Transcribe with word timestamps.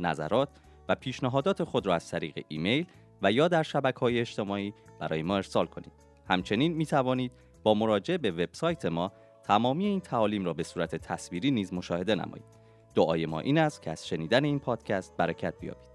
نظرات 0.00 0.48
و 0.88 0.94
پیشنهادات 0.94 1.64
خود 1.64 1.86
را 1.86 1.94
از 1.94 2.10
طریق 2.10 2.44
ایمیل 2.48 2.86
و 3.22 3.32
یا 3.32 3.48
در 3.48 3.62
شبکه 3.62 4.00
های 4.00 4.20
اجتماعی 4.20 4.74
برای 5.00 5.22
ما 5.22 5.36
ارسال 5.36 5.66
کنید 5.66 5.92
همچنین 6.28 6.72
می 6.72 6.86
توانید 6.86 7.32
با 7.62 7.74
مراجعه 7.74 8.18
به 8.18 8.30
وبسایت 8.30 8.86
ما 8.86 9.12
تمامی 9.44 9.86
این 9.86 10.00
تعالیم 10.00 10.44
را 10.44 10.52
به 10.52 10.62
صورت 10.62 10.96
تصویری 10.96 11.50
نیز 11.50 11.72
مشاهده 11.72 12.14
نمایید 12.14 12.60
دعای 12.94 13.26
ما 13.26 13.40
این 13.40 13.58
است 13.58 13.82
که 13.82 13.90
از 13.90 14.08
شنیدن 14.08 14.44
این 14.44 14.58
پادکست 14.58 15.16
برکت 15.16 15.54
بیابید 15.60 15.90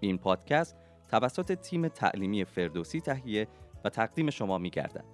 این 0.00 0.18
پادکست 0.18 0.76
توسط 1.10 1.52
تیم 1.52 1.88
تعلیمی 1.88 2.44
فردوسی 2.44 3.00
تهیه 3.00 3.48
و 3.84 3.88
تقدیم 3.88 4.30
شما 4.30 4.58
می 4.58 4.70
گردد. 4.70 5.04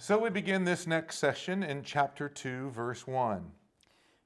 So 0.00 0.16
we 0.16 0.30
begin 0.30 0.62
this 0.64 0.86
next 0.86 1.18
session 1.18 1.64
in 1.64 1.82
chapter 1.82 2.28
2, 2.28 2.70
verse 2.70 3.04
1. 3.08 3.42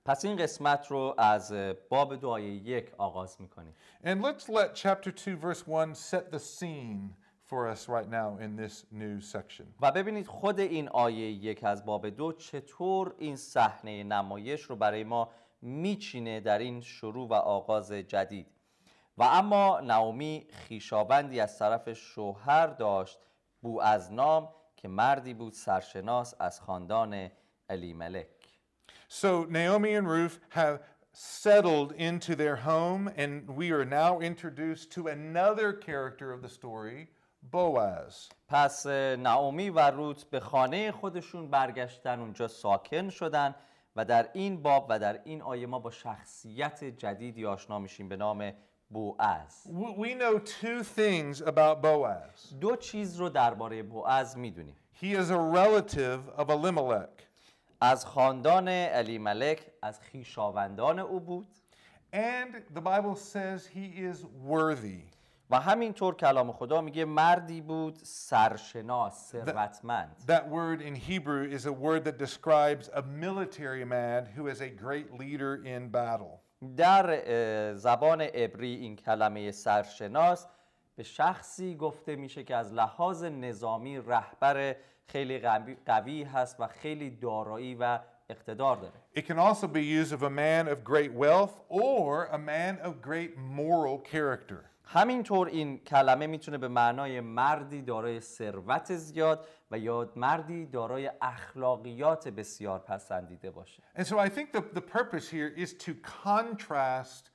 پس 0.05 0.25
این 0.25 0.37
قسمت 0.37 0.87
رو 0.87 1.15
از 1.19 1.55
باب 1.89 2.17
دعای 2.17 2.45
یک 2.45 2.93
آغاز 2.99 3.41
می‌کنیم. 3.41 3.75
And 4.05 4.23
let's 4.23 4.49
let 4.49 4.75
chapter 4.75 5.11
2, 5.11 5.37
verse 5.37 5.67
1 5.67 5.95
set 5.95 6.31
the 6.31 6.39
scene 6.39 7.15
for 7.45 7.69
us 7.69 7.89
right 7.89 8.11
now 8.11 8.39
in 8.45 8.57
this 8.57 8.85
new 8.93 9.21
section. 9.21 9.67
و 9.81 9.93
ببینید 9.93 10.27
خود 10.27 10.61
این 10.61 10.89
آیه 10.89 11.31
یک 11.31 11.65
از 11.65 11.85
باب 11.85 12.09
دو 12.09 12.33
چطور 12.33 13.15
این 13.19 13.37
صحنه 13.37 14.05
نمایش 14.05 14.63
رو 14.63 14.77
برای 14.77 15.05
ما 15.05 15.29
میچینه 15.63 16.41
در 16.41 16.59
این 16.59 16.81
شروع 16.81 17.29
و 17.29 17.35
آغاز 17.35 17.93
جدید. 17.93 18.47
و 19.19 19.23
اما 19.23 19.81
نعومی 19.81 20.47
خیشاوندی 20.51 21.41
از 21.41 21.59
طرف 21.59 21.93
شوهر 21.93 22.67
داشت 22.67 23.19
بو 23.63 23.81
از 23.81 24.13
نام 24.13 24.49
که 24.77 24.89
مردی 24.89 25.35
بود 25.35 25.53
سرشناس 25.53 26.35
از 26.39 26.61
خاندان 26.61 27.31
الیملک 27.69 28.42
So 29.12 29.46
Naomi 29.50 29.94
and 29.96 30.08
Ruth 30.08 30.40
have 30.50 30.80
settled 31.14 31.92
into 31.94 32.36
their 32.36 32.56
home, 32.56 33.10
and 33.18 33.50
we 33.50 33.72
are 33.72 33.86
now 33.86 34.20
introduced 34.20 34.92
to 34.92 35.08
another 35.08 35.74
character 35.74 36.32
of 36.32 36.42
the 36.42 36.50
story, 36.50 37.08
Boaz. 37.52 38.30
پس 38.48 38.86
نعومی 39.20 39.70
و 39.70 39.80
روت 39.92 40.24
به 40.30 40.40
خانه 40.40 40.92
خودشون 40.92 41.48
برگشتن 41.50 42.20
اونجا 42.20 42.48
ساکن 42.48 43.10
شدن 43.10 43.56
و 43.96 44.06
در 44.06 44.30
این 44.34 44.62
باب 44.62 44.86
و 44.90 45.00
در 45.00 45.20
این 45.24 45.42
آیه 45.42 45.68
ما 45.68 45.80
با 45.80 45.92
شخصیت 45.92 46.84
جدیدی 46.84 47.46
آشنا 47.46 47.80
میشیم 47.80 48.10
به 48.10 48.16
نام 48.16 48.52
بوعز 48.90 49.68
W- 49.68 50.00
We 50.00 50.14
know 50.22 50.40
two 50.40 50.84
things 50.84 51.42
about 51.42 51.82
Boaz. 51.82 52.56
دو 52.62 52.76
چیز 52.76 53.16
رو 53.16 53.30
درباره 53.30 53.84
بوعز 53.84 54.38
میدونیم 54.38 54.76
He 55.02 55.14
is 55.14 55.30
a 55.30 55.38
relative 55.38 56.40
of 56.42 56.50
Elimelech, 56.50 57.24
از 57.85 58.07
خاندان 58.07 58.69
علی 58.69 59.19
ملک 59.19 59.67
از 59.83 60.01
خیشاوندان 60.01 60.99
او 60.99 61.21
بود 61.21 61.47
and 62.13 62.55
the 62.75 62.81
Bible 62.81 63.17
says 63.17 63.67
he 63.67 63.87
is 64.11 64.25
worthy. 64.25 65.01
و 65.51 65.61
همینطور 65.61 66.15
کلام 66.15 66.53
خدا 66.53 66.81
میگه 66.81 67.05
مردی 67.05 67.61
بود 67.61 67.99
سرشناس 68.03 69.33
ثروتمند 69.33 70.17
That 70.27 70.49
word 70.49 70.83
in 70.83 70.95
Hebrew 70.95 71.45
is 71.57 71.67
a 71.67 71.73
word 71.73 72.05
that 72.05 72.19
describes 72.19 72.91
a 72.95 73.03
military 73.03 73.85
man 73.85 74.27
who 74.37 74.47
is 74.47 74.61
a 74.61 74.69
great 74.69 75.13
leader 75.21 75.65
in 75.65 75.89
battle. 75.91 76.41
در 76.77 77.75
زبان 77.75 78.21
عبری 78.21 78.75
این 78.77 78.97
کلمه 78.97 79.51
سرشناس 79.51 80.47
به 80.97 81.03
شخصی 81.03 81.75
گفته 81.77 82.17
میشه 82.17 82.45
که 82.45 82.57
از 82.57 82.73
لحاظ 82.73 83.25
نظامی 83.25 83.99
رهبر 83.99 84.77
خیلی 85.07 85.39
قوی- 85.87 86.23
هست 86.23 86.61
و 86.61 86.67
خیلی 86.67 87.11
دارایی 87.11 87.75
و 87.75 87.99
اقتدار 88.29 88.77
داره 88.77 88.95
It 89.17 89.23
can 89.27 89.39
also 89.39 89.67
be 89.67 89.83
used 89.83 90.13
of 90.13 90.23
a 90.23 90.31
man 90.31 90.69
of 90.69 90.85
great 90.85 91.13
wealth 91.13 91.55
or 91.69 92.27
a 92.33 92.39
man 92.39 92.79
of 92.89 92.93
great 93.03 93.37
moral 93.37 93.99
character. 94.13 94.69
همینطور 94.85 95.49
این 95.49 95.79
کلمه 95.79 96.27
می‌تونه 96.27 96.59
به 96.59 96.69
معنای 96.69 97.21
مردی 97.21 97.83
دارای 97.83 98.21
ثروت 98.21 98.95
زیاد 98.95 99.47
و 99.71 99.79
یا 99.79 100.13
مردی 100.17 100.67
دارای 100.67 101.11
اخلاقیات 101.23 102.29
بسیار 102.29 102.79
پسندیده 102.79 103.51
باشه 103.51 103.83
And 103.97 104.03
so 104.03 104.19
I 104.19 104.29
think 104.29 104.53
the, 104.53 104.63
the 104.75 104.81
purpose 104.99 105.29
here 105.31 105.53
is 105.65 105.73
to 105.87 105.93
contrast 106.25 107.31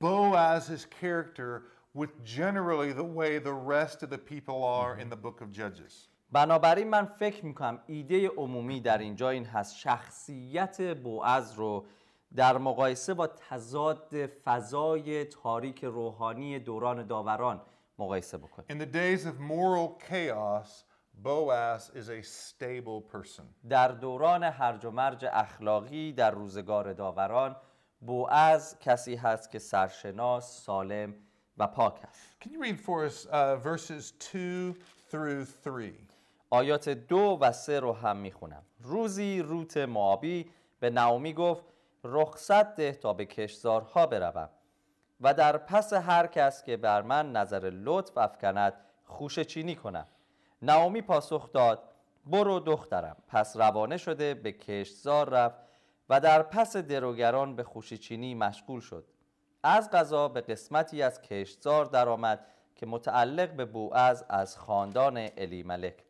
Boaz's 0.00 0.86
character 1.00 1.62
with 1.94 2.24
generally 2.24 2.92
the 2.92 3.04
way 3.04 3.38
the 3.38 3.52
rest 3.52 4.02
of 4.02 4.10
the 4.10 4.18
people 4.18 4.62
are 4.62 4.98
in 4.98 5.08
the 5.08 5.16
book 5.16 5.40
of 5.40 5.50
Judges. 5.52 6.08
بنابراین 6.32 6.88
من 6.88 7.04
فکر 7.04 7.44
می‌کنم 7.44 7.82
ایده 7.86 8.28
عمومی 8.28 8.80
در 8.80 8.98
اینجا 8.98 9.30
این 9.30 9.44
هست 9.44 9.76
شخصیت 9.76 10.96
بوعز 11.02 11.52
رو 11.52 11.86
در 12.36 12.58
مقایسه 12.58 13.14
با 13.14 13.26
تضاد 13.26 14.26
فضای 14.26 15.24
تاریک 15.24 15.84
روحانی 15.84 16.58
دوران 16.58 17.06
داوران 17.06 17.60
مقایسه 17.98 18.38
بکنیم 18.38 18.66
In 18.68 18.82
the 18.82 18.92
days 18.92 19.26
of 19.26 19.40
moral 19.40 19.98
chaos, 20.08 20.84
Boaz 21.22 21.90
is 21.94 22.08
a 22.08 22.22
stable 22.22 23.00
person. 23.12 23.44
در 23.68 23.88
دوران 23.88 24.42
هرج 24.42 24.84
و 24.84 24.90
مرج 24.90 25.26
اخلاقی 25.32 26.12
در 26.12 26.30
روزگار 26.30 26.92
داوران 26.92 27.56
بوعز 28.00 28.78
کسی 28.78 29.14
هست 29.14 29.50
که 29.50 29.58
سرشناس 29.58 30.64
سالم 30.64 31.14
و 31.60 31.66
پاک 31.66 31.94
است. 32.04 32.36
Can 32.44 32.48
you 32.48 32.62
read 32.62 32.80
for 32.80 33.06
us 33.06 33.26
uh, 33.26 33.56
verses 33.66 34.12
2 34.32 34.74
through 35.10 35.44
3? 35.44 35.92
آیات 36.50 36.88
دو 36.88 37.38
و 37.40 37.52
سه 37.52 37.80
رو 37.80 37.92
هم 37.92 38.16
می‌خونم. 38.16 38.62
روزی 38.80 39.42
روت 39.42 39.76
موابی 39.76 40.50
به 40.80 40.90
نعومی 40.90 41.32
گفت 41.32 41.64
رخصت 42.04 42.74
ده 42.76 42.92
تا 42.92 43.12
به 43.12 43.24
کشزارها 43.24 44.06
بروم. 44.06 44.48
و 45.20 45.34
در 45.34 45.56
پس 45.58 45.92
هر 45.92 46.26
کس 46.26 46.62
که 46.62 46.76
بر 46.76 47.02
من 47.02 47.32
نظر 47.32 47.70
لطف 47.74 48.18
افکند 48.18 48.72
خوش 49.04 49.38
چینی 49.38 49.76
کنم. 49.76 50.06
نعومی 50.62 51.02
پاسخ 51.02 51.52
داد 51.52 51.82
برو 52.26 52.60
دخترم. 52.60 53.16
پس 53.28 53.56
روانه 53.56 53.96
شده 53.96 54.34
به 54.34 54.52
کشتزار 54.52 55.28
رفت 55.28 55.60
و 56.08 56.20
در 56.20 56.42
پس 56.42 56.76
دروگران 56.76 57.56
به 57.56 57.62
خوشیچینی 57.64 58.34
مشغول 58.34 58.80
شد. 58.80 59.04
از 59.62 59.90
قضا 59.90 60.28
به 60.28 60.40
قسمتی 60.40 61.02
از 61.02 61.22
کشتزار 61.22 61.84
درآمد 61.84 62.46
که 62.76 62.86
متعلق 62.86 63.50
به 63.52 63.64
بوعز 63.64 64.24
از 64.28 64.58
خاندان 64.58 65.28
الیملک 65.36 66.04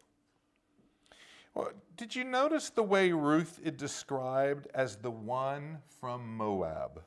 Well, 1.55 1.73
did 1.97 2.15
you 2.15 2.23
notice 2.23 2.71
the 2.71 2.85
way 2.85 3.11
Ruth 3.11 3.59
is 3.65 3.73
described 3.73 4.69
as 4.73 4.97
the 4.97 5.11
one 5.11 5.79
from 6.01 6.37
Moab? 6.39 7.01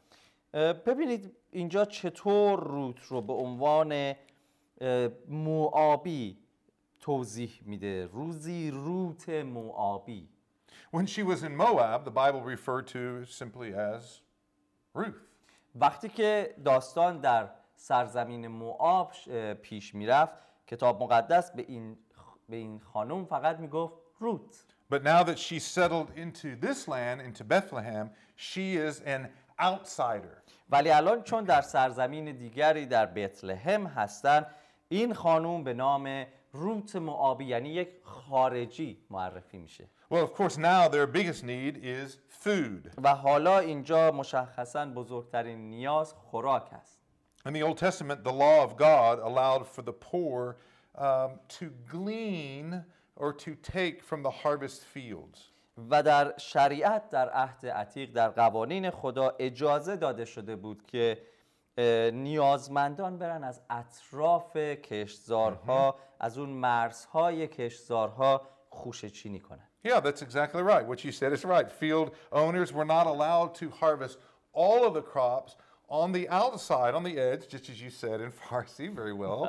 ببینید 0.86 1.36
اینجا 1.52 1.86
چطور 1.86 2.64
روت 2.64 3.04
رو 3.04 3.22
به 3.22 3.34
عنوان 3.34 4.16
موآبی 5.28 6.38
توضیح 7.00 7.62
میده 7.66 8.06
روزی 8.06 8.72
روت 8.72 9.30
موآبی 9.30 10.30
When 10.92 11.08
she 11.08 11.24
was 11.24 11.42
in 11.44 11.56
Moab, 11.56 12.06
the 12.06 12.12
Bible 12.12 12.44
referred 12.44 12.88
to 12.88 13.26
simply 13.26 13.74
as 13.74 14.22
Ruth. 14.94 15.33
وقتی 15.76 16.10
که 16.10 16.56
داستان 16.66 17.20
در 17.20 17.50
سرزمین 17.76 18.48
موآب 18.48 19.12
پیش 19.62 19.96
می‌رفت 19.96 20.34
کتاب 20.68 21.04
مقدس 21.04 21.52
به 21.52 21.66
این 21.68 21.98
به 22.50 22.56
این 22.56 22.80
خانم 22.80 23.26
فقط 23.26 23.60
می‌گفت 23.60 23.94
روت 24.20 24.66
But 24.92 25.04
now 25.04 25.24
that 25.24 25.40
she's 25.40 25.64
settled 25.64 26.10
into 26.16 26.56
this 26.56 26.88
land, 26.88 27.20
into 27.22 27.44
Bethlehem, 27.44 28.12
she 28.36 28.76
is 28.76 29.02
an 29.16 29.28
outsider. 29.60 30.44
ولی 30.70 30.90
الان 30.90 31.24
چون 31.24 31.44
در 31.44 31.62
سرزمین 31.62 32.32
دیگری 32.32 32.86
در 32.86 33.06
بتلهم 33.06 33.88
هستند 33.88 34.46
این 34.90 35.14
خانوم 35.14 35.64
به 35.64 35.74
نام 35.74 36.26
روت 36.54 36.96
معابی 36.96 37.46
یعنی 37.46 37.70
یک 37.70 37.90
خارجی 38.04 39.06
معرفی 39.10 39.58
میشه 39.58 39.90
Well, 40.12 40.24
of 40.24 40.34
course, 40.36 40.58
now 40.58 40.88
their 40.88 41.08
biggest 41.08 41.44
need 41.44 41.78
is 41.84 42.18
food. 42.28 42.92
و 43.04 43.16
حالا 43.16 43.60
اینجا 43.60 44.12
مشخصا 44.12 44.86
بزرگترین 44.86 45.70
نیاز 45.70 46.14
خوراک 46.14 46.74
است 46.74 47.00
In 47.46 47.52
the 47.52 47.64
Old 47.64 47.78
Testament, 47.78 48.24
the 48.24 48.32
law 48.32 48.64
of 48.64 48.78
God 48.78 49.20
allowed 49.20 49.68
for 49.68 49.82
the 49.82 49.92
poor 49.92 50.56
um, 50.96 51.32
to 51.60 51.66
glean 51.92 52.86
or 53.16 53.34
to 53.34 53.56
take 53.56 54.02
from 54.02 54.24
the 54.24 54.32
harvest 54.44 54.84
fields. 54.84 55.50
و 55.90 56.04
در 56.04 56.34
شریعت 56.38 57.10
در 57.10 57.30
عهد 57.30 57.66
عتیق 57.66 58.12
در 58.12 58.30
قوانین 58.30 58.90
خدا 58.90 59.36
اجازه 59.40 59.96
داده 59.96 60.26
شده 60.26 60.56
بود 60.56 60.84
که 60.84 61.22
نیازمندان 62.14 63.18
برن 63.18 63.44
از 63.44 63.62
اطراف 63.70 64.58
کشتزارها 64.58 65.96
از 66.20 66.38
اون 66.38 66.50
مرزهای 66.50 67.48
کشتزارها 67.48 68.42
خوشه 68.70 69.10
چینی 69.10 69.40
کنن 69.40 69.68
Yeah, 69.86 70.00
that's 70.00 70.22
exactly 70.22 70.62
right. 70.62 70.86
What 70.86 71.04
you 71.04 71.12
said 71.12 71.34
is 71.34 71.44
right. 71.44 71.70
Field 71.70 72.16
owners 72.32 72.72
were 72.72 72.86
not 72.86 73.06
allowed 73.06 73.54
to 73.56 73.70
harvest 73.70 74.18
all 74.54 74.86
of 74.88 74.94
the 74.94 75.02
crops 75.02 75.58
on 75.90 76.14
the 76.14 76.30
outside, 76.30 76.96
on 76.96 77.04
the 77.04 77.18
edge, 77.20 77.50
just 77.50 77.70
as 77.70 77.82
you 77.82 77.90
said 77.90 78.22
in 78.22 78.32
Farsi 78.32 78.88
very 79.02 79.14
well, 79.14 79.42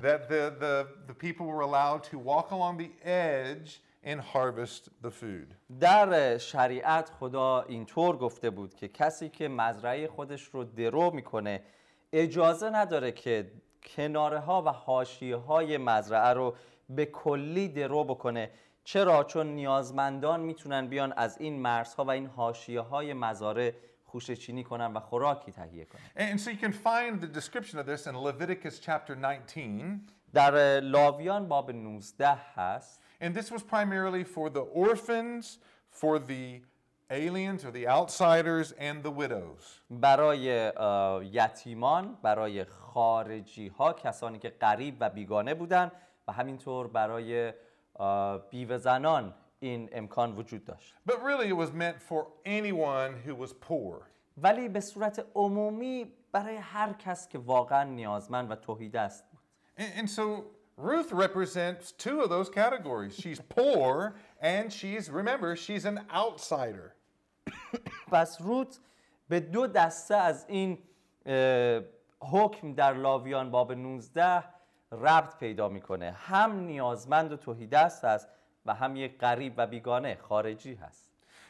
that 0.00 0.28
the, 0.28 0.54
the, 0.58 0.88
the 1.06 1.14
people 1.14 1.46
were 1.46 1.60
allowed 1.60 2.02
to 2.04 2.18
walk 2.18 2.52
along 2.52 2.78
the 2.78 2.90
edge 3.04 3.82
and 4.04 4.20
harvest 4.20 4.88
the 5.02 5.10
food. 5.10 5.54
در 5.80 6.38
شریعت 6.38 7.10
خدا 7.10 7.62
اینطور 7.62 8.16
گفته 8.16 8.50
بود 8.50 8.74
که 8.74 8.88
کسی 8.88 9.28
که 9.28 9.48
مزرعه 9.48 10.08
خودش 10.08 10.42
رو 10.42 10.64
درو 10.64 11.10
می‌کنه 11.10 11.62
اجازه 12.12 12.70
نداره 12.70 13.12
که 13.12 13.50
کناره 13.96 14.38
ها 14.38 14.62
و 14.62 14.68
حاشیه 14.68 15.36
های 15.36 15.78
مزرعه 15.78 16.32
رو 16.32 16.54
به 16.88 17.06
کلی 17.06 17.68
درو 17.68 18.04
بکنه 18.04 18.50
چرا 18.84 19.24
چون 19.24 19.46
نیازمندان 19.46 20.40
می‌تونن 20.40 20.86
بیان 20.86 21.12
از 21.16 21.38
این 21.40 21.60
مرزها 21.60 22.04
و 22.04 22.10
این 22.10 22.26
حاشیه 22.26 22.80
های 22.80 23.12
مزارع 23.12 23.72
خوشه 24.04 24.36
چینی 24.36 24.64
کنن 24.64 24.92
و 24.92 25.00
خوراکی 25.00 25.52
تهیه 25.52 25.84
کنن 25.84 26.34
And 26.34 26.40
so 26.40 26.50
you 26.50 26.56
can 26.56 26.72
find 26.72 27.20
the 27.20 27.40
description 27.40 27.78
of 27.78 27.86
this 27.86 28.06
in 28.06 28.14
Leviticus 28.16 28.78
chapter 28.78 29.14
19. 29.14 30.00
در 30.34 30.80
لاویان 30.80 31.48
باب 31.48 31.70
19 31.70 32.28
هست 32.28 33.01
And 33.22 33.32
this 33.34 33.50
was 33.52 33.62
primarily 33.62 34.24
for 34.24 34.50
the 34.50 34.64
orphans, 34.86 35.58
for 36.00 36.18
the 36.18 36.46
aliens 37.10 37.64
or 37.64 37.70
the 37.70 37.86
outsiders, 37.96 38.72
and 38.88 39.02
the 39.02 39.10
widows. 39.10 39.80
برای 39.90 40.72
اه، 40.76 41.24
یتیمان 41.24 42.18
برای 42.22 42.64
خارجی 42.64 43.68
ها 43.68 43.92
کسانی 43.92 44.38
که 44.38 44.48
غریب 44.50 44.96
و 45.00 45.10
بیگانه 45.10 45.54
بودن 45.54 45.90
و 46.28 46.32
همینطور 46.32 46.86
برای 46.88 47.52
اه، 47.96 48.38
بیوه 48.50 48.78
زنان 48.78 49.34
این 49.60 49.88
امکان 49.92 50.32
وجود 50.36 50.64
داشت 50.64 50.94
But 51.08 51.22
really, 51.22 51.48
it 51.48 51.56
was 51.56 51.72
meant 51.72 52.02
for 52.08 52.26
anyone 52.46 53.14
who 53.26 53.34
was 53.46 53.52
poor. 53.52 54.02
ولی 54.36 54.68
به 54.68 54.80
صورت 54.80 55.26
عمومی 55.34 56.12
برای 56.32 56.56
هر 56.56 56.92
کس 56.92 57.28
که 57.28 57.38
واقعا 57.38 57.84
نیازمند 57.84 58.50
و 58.50 58.54
توحید 58.54 58.96
است 58.96 59.24
بود 59.30 59.40
And, 59.78 60.00
and 60.00 60.10
so 60.10 60.22
Ruth 60.81 61.11
represents 61.11 61.91
two 61.91 62.21
of 62.21 62.29
those 62.29 62.49
categories. 62.49 63.15
She's 63.15 63.39
poor, 63.39 64.15
and 64.39 64.71
she's, 64.71 65.09
remember, 65.09 65.55
she's 65.55 65.85
an 65.85 66.01
outsider. 66.13 66.93
پس 68.11 68.41
روت 68.41 68.79
به 69.29 69.39
دو 69.39 69.67
دسته 69.67 70.15
از 70.15 70.45
این 70.47 70.77
اه، 71.25 71.81
حکم 72.19 72.73
در 72.73 72.93
لاویان 72.93 73.51
باب 73.51 73.71
19 73.71 74.43
ربط 74.91 75.37
پیدا 75.37 75.69
میکنه 75.69 76.11
هم 76.11 76.59
نیازمند 76.59 77.31
و 77.31 77.37
توحیدست 77.37 78.05
است 78.05 78.27
و 78.65 78.73
هم 78.73 78.95
یک 78.95 79.17
غریب 79.17 79.53
و 79.57 79.67
بیگانه 79.67 80.15
خارجی 80.15 80.73
هست 80.73 81.07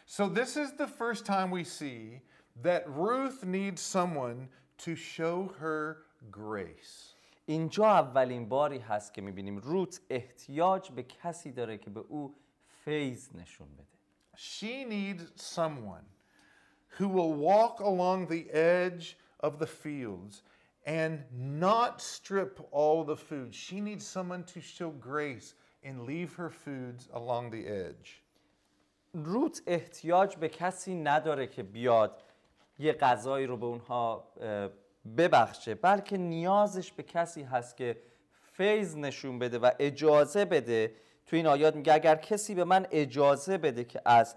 So 0.10 0.30
this 0.30 0.56
is 0.56 0.72
the 0.78 0.88
first 0.88 1.26
time 1.26 1.52
we 1.52 1.66
see 1.66 2.22
that 2.64 2.84
Ruth 2.88 3.44
needs 3.44 3.82
someone 3.82 4.48
to 4.86 4.96
show 4.96 5.54
her 5.60 5.98
grace. 6.32 7.11
اینجا 7.53 7.87
اولین 7.87 8.49
باری 8.49 8.79
هست 8.79 9.15
که 9.15 9.23
می‌بینیم 9.23 9.59
روت 9.59 10.01
احتیاج 10.11 10.91
به 10.91 11.03
کسی 11.03 11.53
داره 11.53 11.79
که 11.79 11.91
به 11.91 12.01
او 12.01 12.35
فیض 12.85 13.37
نشون 13.37 13.69
بده 13.75 13.87
She 14.37 14.85
needs 14.85 15.43
someone 15.55 16.07
who 16.97 17.07
will 17.17 17.35
walk 17.51 17.81
along 17.81 18.21
the 18.35 18.45
edge 18.51 19.19
of 19.47 19.53
the 19.59 19.67
fields 19.67 20.43
and 20.87 21.15
not 21.67 22.01
strip 22.01 22.55
all 22.71 23.05
the 23.05 23.19
food. 23.29 23.55
She 23.55 23.81
needs 23.89 24.05
someone 24.17 24.45
to 24.55 24.61
show 24.61 24.91
grace 25.11 25.49
and 25.87 25.95
leave 26.11 26.31
her 26.41 26.51
foods 26.65 27.03
along 27.21 27.51
the 27.51 27.65
edge. 27.67 28.23
روت 29.15 29.63
احتیاج 29.67 30.37
به 30.37 30.49
کسی 30.49 30.95
نداره 30.95 31.47
که 31.47 31.63
بیاد 31.63 32.23
یه 32.79 32.93
غذایی 32.93 33.47
رو 33.47 33.57
به 33.57 33.67
اونها 33.67 34.33
ببخشه 35.17 35.75
بلکه 35.75 36.17
نیازش 36.17 36.93
به 36.93 37.03
کسی 37.03 37.43
هست 37.43 37.77
که 37.77 38.03
فیض 38.43 38.97
نشون 38.97 39.39
بده 39.39 39.59
و 39.59 39.71
اجازه 39.79 40.45
بده. 40.45 40.95
تو 41.27 41.37
این 41.37 41.47
آیات 41.47 41.77
میگه 41.77 41.95
اگر 41.95 42.17
کسی 42.17 42.55
به 42.55 42.65
من 42.65 42.87
اجازه 42.91 43.59
بده 43.59 43.85
که 43.85 44.03
از 44.05 44.37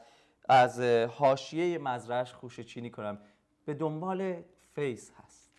از 0.49 0.79
حاشیه 1.17 1.77
مزرعش 1.77 2.33
خوشه 2.33 2.63
چینی 2.63 2.89
کنم؟ 2.89 3.19
به 3.65 3.73
دنبال 3.73 4.43
فیض 4.75 5.11
هست. 5.23 5.51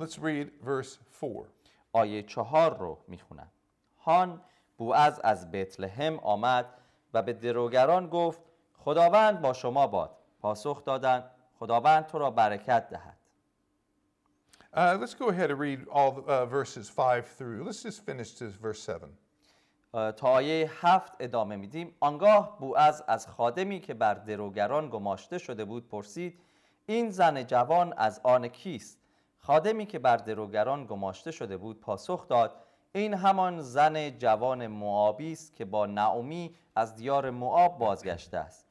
Let's 0.00 0.14
read 0.14 0.66
verse 0.66 0.98
4. 1.20 1.46
آیه 1.92 2.22
چهار 2.22 2.78
رو 2.78 2.98
می‌خونم. 3.08 3.50
هان 3.98 4.40
بوعز 4.78 5.20
از 5.24 5.50
بتلهم 5.50 6.18
آمد 6.18 6.66
و 7.14 7.22
به 7.22 7.32
دروگران 7.32 8.08
گفت 8.08 8.40
خداوند 8.78 9.40
با 9.40 9.52
شما 9.52 9.86
باد. 9.86 10.16
پاسخ 10.40 10.84
دادند 10.84 11.30
خداوند 11.58 12.06
تو 12.06 12.18
را 12.18 12.30
برکت 12.30 12.88
دهد. 12.88 13.16
Uh, 14.76 14.98
let's 15.00 15.14
go 15.14 15.28
ahead 15.28 15.52
and 15.52 15.60
read 15.60 15.86
all 15.88 16.24
uh, 16.26 16.44
verses 16.46 16.90
5 16.90 17.24
through. 17.26 17.62
Let's 17.62 17.84
just 17.84 18.04
finish 18.04 18.32
this 18.32 18.54
verse 18.54 18.82
7. 18.82 19.04
اه، 19.94 20.12
تا 20.12 20.28
آیه 20.28 20.70
هفت 20.80 21.12
ادامه 21.20 21.56
میدیم 21.56 21.94
آنگاه 22.00 22.58
بوعز 22.58 23.02
از 23.08 23.26
خادمی 23.26 23.80
که 23.80 23.94
بر 23.94 24.14
دروگران 24.14 24.88
گماشته 24.88 25.38
شده 25.38 25.64
بود 25.64 25.88
پرسید 25.88 26.38
این 26.86 27.10
زن 27.10 27.42
جوان 27.42 27.92
از 27.96 28.20
آن 28.22 28.48
کیست 28.48 28.98
خادمی 29.38 29.86
که 29.86 29.98
بر 29.98 30.16
دروگران 30.16 30.86
گماشته 30.86 31.30
شده 31.30 31.56
بود 31.56 31.80
پاسخ 31.80 32.28
داد 32.28 32.54
این 32.92 33.14
همان 33.14 33.60
زن 33.60 34.18
جوان 34.18 34.66
موآبی 34.66 35.32
است 35.32 35.54
که 35.54 35.64
با 35.64 35.86
نعومی 35.86 36.54
از 36.76 36.96
دیار 36.96 37.30
موآب 37.30 37.78
بازگشته 37.78 38.38
است 38.38 38.66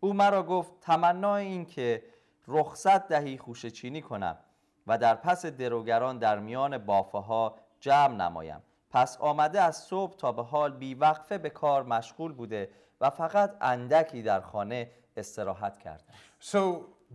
او 0.00 0.12
مرا 0.12 0.42
گفت 0.42 0.72
تمنای 0.80 1.46
این 1.46 1.64
که 1.64 2.02
رخصت 2.48 3.08
دهی 3.08 3.38
خوشه 3.38 3.70
چینی 3.70 4.02
کنم 4.02 4.38
و 4.86 4.98
در 4.98 5.14
پس 5.14 5.46
دروگران 5.46 6.18
در 6.18 6.38
میان 6.38 6.78
بافه 6.78 7.18
ها 7.18 7.56
جمع 7.80 8.14
نمایم 8.14 8.62
پس 8.90 9.16
آمده 9.20 9.60
از 9.60 9.76
صبح 9.76 10.16
تا 10.16 10.32
به 10.32 10.42
حال 10.42 10.72
بیوقفه 10.72 11.38
به 11.38 11.50
کار 11.50 11.82
مشغول 11.82 12.32
بوده 12.32 12.70
و 13.00 13.10
فقط 13.10 13.56
اندکی 13.60 14.22
در 14.22 14.40
خانه 14.40 14.90
استراحت 15.16 15.78
کرده 15.78 16.04
So 16.40 16.58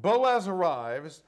Boaz 0.02 0.48
arrives 0.48 1.24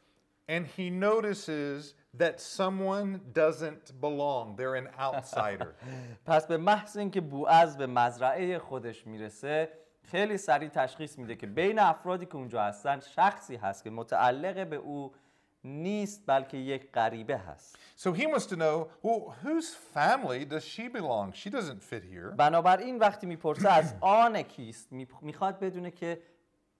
and 0.47 0.65
he 0.77 0.89
notices 0.89 1.93
that 2.17 2.39
someone 2.39 3.21
doesn't 3.33 3.85
belong. 4.01 4.55
They're 4.55 4.75
an 4.75 4.89
outsider. 4.99 5.75
پس 6.25 6.47
به 6.47 6.57
محض 6.57 6.97
اینکه 6.97 7.21
بوعز 7.21 7.77
به 7.77 7.87
مزرعه 7.87 8.59
خودش 8.59 9.07
می‌رسه 9.07 9.69
خیلی 10.03 10.37
سریع 10.37 10.69
تشخیص 10.69 11.17
میده 11.17 11.35
که 11.35 11.47
بین 11.47 11.79
افرادی 11.79 12.25
که 12.25 12.35
اونجا 12.35 12.63
هستن 12.63 12.99
شخصی 12.99 13.55
هست 13.55 13.83
که 13.83 13.89
متعلق 13.89 14.67
به 14.67 14.75
او 14.75 15.13
نیست 15.63 16.23
بلکه 16.27 16.57
یک 16.57 16.91
غریبه 16.91 17.37
هست 17.37 17.77
so 17.97 18.13
he 18.13 18.25
wants 18.25 18.45
to 18.45 18.55
know 18.55 18.87
well, 19.03 19.35
whose 19.43 19.69
family 19.93 20.45
does 20.45 20.65
she 20.65 20.87
belong? 20.87 21.31
She 21.33 21.49
doesn't 21.49 21.81
fit 21.83 22.03
here. 22.03 22.35
بنابراین 22.37 22.99
وقتی 22.99 23.27
می‌پرسه 23.27 23.69
از 23.69 23.95
آن 24.01 24.41
کیست 24.41 24.91
می‌خواد 25.21 25.59
بدونه 25.59 25.91
که 25.91 26.21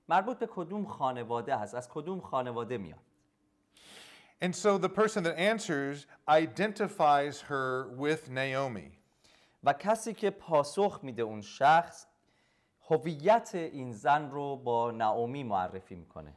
مربوط 0.09 0.37
به 0.37 0.47
کدوم 0.51 0.85
خانواده 0.85 1.57
هست 1.57 1.75
از 1.75 1.89
کدوم 1.89 2.19
خانواده 2.19 2.77
میاد 2.77 2.99
And 4.41 4.55
so 4.55 4.77
the 4.77 4.89
person 4.89 5.23
that 5.23 5.37
answers 5.37 6.05
identifies 6.27 7.41
her 7.49 7.87
with 7.97 8.29
Naomi. 8.29 8.91
و 9.63 9.73
کسی 9.73 10.13
که 10.13 10.29
پاسخ 10.29 10.99
میده 11.03 11.21
اون 11.21 11.41
شخص 11.41 12.05
هویت 12.89 13.51
این 13.55 13.91
زن 13.91 14.31
رو 14.31 14.55
با 14.55 14.91
نعومی 14.91 15.43
معرفی 15.43 15.95
می‌کنه 15.95 16.33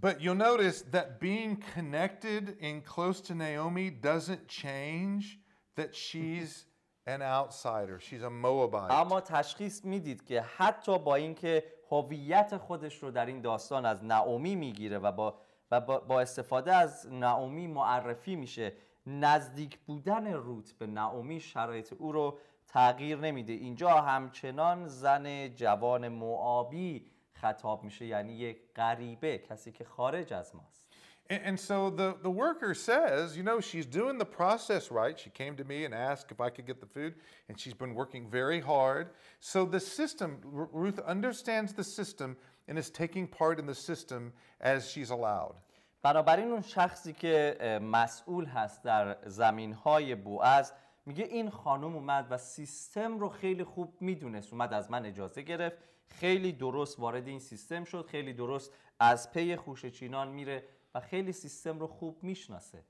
But 0.00 0.20
you'll 0.20 0.34
notice 0.34 0.82
that 0.92 1.18
being 1.18 1.56
connected 1.74 2.56
and 2.60 2.84
close 2.84 3.20
to 3.22 3.34
Naomi 3.34 3.90
doesn't 3.90 4.46
change 4.46 5.40
that 5.76 5.94
she's 5.94 6.66
an 7.06 7.20
outsider. 7.22 7.98
She's 7.98 8.22
a 8.22 8.30
Moabite. 8.30 8.90
اما 8.90 9.20
تشخیص 9.20 9.84
می‌دید 9.84 10.24
که 10.24 10.40
حتی 10.40 10.98
با 10.98 11.14
اینکه 11.14 11.64
هویت 11.90 12.56
خودش 12.56 13.02
رو 13.02 13.10
در 13.10 13.26
این 13.26 13.40
داستان 13.40 13.86
از 13.86 14.04
نعومی 14.04 14.54
می‌گیره 14.54 14.98
و 14.98 15.12
با 15.12 15.34
و 15.70 15.80
با, 15.80 16.20
استفاده 16.20 16.74
از 16.74 17.12
نعومی 17.12 17.66
معرفی 17.66 18.36
میشه 18.36 18.72
نزدیک 19.06 19.78
بودن 19.78 20.32
روت 20.32 20.72
به 20.72 20.86
نعومی 20.86 21.40
شرایط 21.40 21.92
او 21.98 22.12
رو 22.12 22.38
تغییر 22.66 23.18
نمیده 23.18 23.52
اینجا 23.52 23.90
همچنان 23.90 24.88
زن 24.88 25.48
جوان 25.48 26.08
موآبی 26.08 27.06
خطاب 27.40 27.84
میشه 27.84 28.06
یعنی 28.06 28.32
یک 28.32 28.58
غریبه 28.76 29.38
کسی 29.38 29.72
که 29.72 29.84
خارج 29.84 30.32
از 30.32 30.54
ماست 30.56 30.88
And, 31.30 31.60
so 31.60 31.90
the, 31.90 32.16
the 32.22 32.30
worker 32.30 32.72
says, 32.72 33.36
you 33.36 33.42
know, 33.42 33.60
she's 33.60 33.84
doing 33.84 34.16
the 34.16 34.24
process 34.24 34.90
right. 34.90 35.18
She 35.18 35.28
came 35.28 35.56
to 35.56 35.64
me 35.64 35.84
and 35.84 35.92
asked 35.92 36.32
if 36.32 36.40
I 36.40 36.48
could 36.48 36.66
get 36.66 36.80
the 36.80 36.86
food, 36.86 37.16
and 37.48 37.60
she's 37.60 37.74
been 37.74 37.94
working 37.94 38.30
very 38.30 38.60
hard. 38.60 39.10
So 39.40 39.66
the 39.66 39.80
system, 39.80 40.38
R- 40.60 40.70
Ruth 40.72 40.98
understands 41.00 41.74
the 41.74 41.84
system 41.84 42.34
and 42.66 42.78
is 42.78 42.88
taking 42.88 43.26
part 43.26 43.58
in 43.58 43.66
the 43.66 43.74
system 43.74 44.32
as 44.60 44.90
she's 44.90 45.10
allowed. 45.10 45.56
بنابراین 46.02 46.50
اون 46.50 46.62
شخصی 46.62 47.12
که 47.12 47.58
مسئول 47.82 48.44
هست 48.44 48.84
در 48.84 49.16
زمین 49.26 49.72
های 49.72 50.14
بوعز 50.14 50.72
میگه 51.06 51.24
این 51.24 51.50
خانم 51.50 51.94
اومد 51.94 52.26
و 52.30 52.38
سیستم 52.38 53.18
رو 53.18 53.28
خیلی 53.28 53.64
خوب 53.64 53.94
می‌دونست 54.00 54.52
اومد 54.52 54.72
از 54.72 54.90
من 54.90 55.06
اجازه 55.06 55.42
گرفت 55.42 55.78
خیلی 56.10 56.52
درست 56.52 56.98
وارد 56.98 57.28
این 57.28 57.38
سیستم 57.38 57.84
شد 57.84 58.06
خیلی 58.06 58.32
درست 58.32 58.72
از 59.00 59.32
پی 59.32 59.56
خوشچینان 59.56 60.28
میره 60.28 60.64
و 60.94 61.00
خیلی 61.00 61.32
سیستم 61.32 61.78
رو 61.78 61.86
خوب 61.86 62.22
می‌شناسه. 62.22 62.84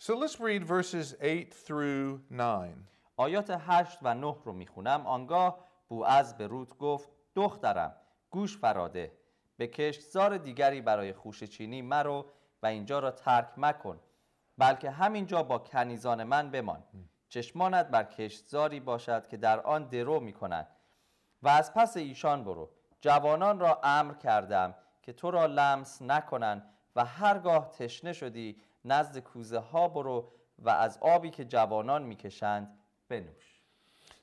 So 0.00 0.12
let's 0.12 0.36
read 0.36 0.64
verses 0.68 1.14
8 1.20 1.52
through 1.52 2.20
9. 2.30 2.74
آیات 3.16 3.50
هشت 3.50 3.98
و 4.02 4.14
نه 4.14 4.36
رو 4.44 4.52
می‌خونم. 4.52 5.06
آنگاه 5.06 5.64
بوعز 5.88 6.34
به 6.34 6.46
رود 6.46 6.78
گفت 6.78 7.08
دخترم 7.34 7.96
گوش 8.30 8.58
فراده. 8.58 9.12
به 9.56 9.66
کشتزار 9.66 10.38
دیگری 10.38 10.80
برای 10.80 11.12
خوشچینی 11.12 11.82
مرو 11.82 12.26
و 12.62 12.66
اینجا 12.66 12.98
را 12.98 13.10
ترک 13.10 13.48
مکن 13.56 14.00
بلکه 14.58 14.90
همینجا 14.90 15.42
با 15.42 15.58
کنیزان 15.58 16.24
من 16.24 16.50
بمان. 16.50 16.84
چشمانت 17.28 17.88
بر 17.88 18.04
کشتزاری 18.04 18.80
باشد 18.80 19.26
که 19.26 19.36
در 19.36 19.60
آن 19.60 19.88
درو 19.88 20.20
می‌کنند 20.20 20.73
و 21.44 21.48
از 21.48 21.74
پس 21.74 21.96
ایشان 21.96 22.44
برو 22.44 22.70
جوانان 23.00 23.60
را 23.60 23.80
امر 23.84 24.14
کردم 24.14 24.74
که 25.02 25.12
تو 25.12 25.30
را 25.30 25.46
لمس 25.46 26.02
نکنند 26.02 26.70
و 26.96 27.04
هرگاه 27.04 27.70
تشنه 27.70 28.12
شدی 28.12 28.56
نزد 28.84 29.18
کوزه 29.18 29.58
ها 29.58 29.88
برو 29.88 30.32
و 30.58 30.70
از 30.70 30.98
آبی 31.00 31.30
که 31.30 31.44
جوانان 31.44 32.02
می‌کشند 32.02 32.78
بنوش 33.08 33.60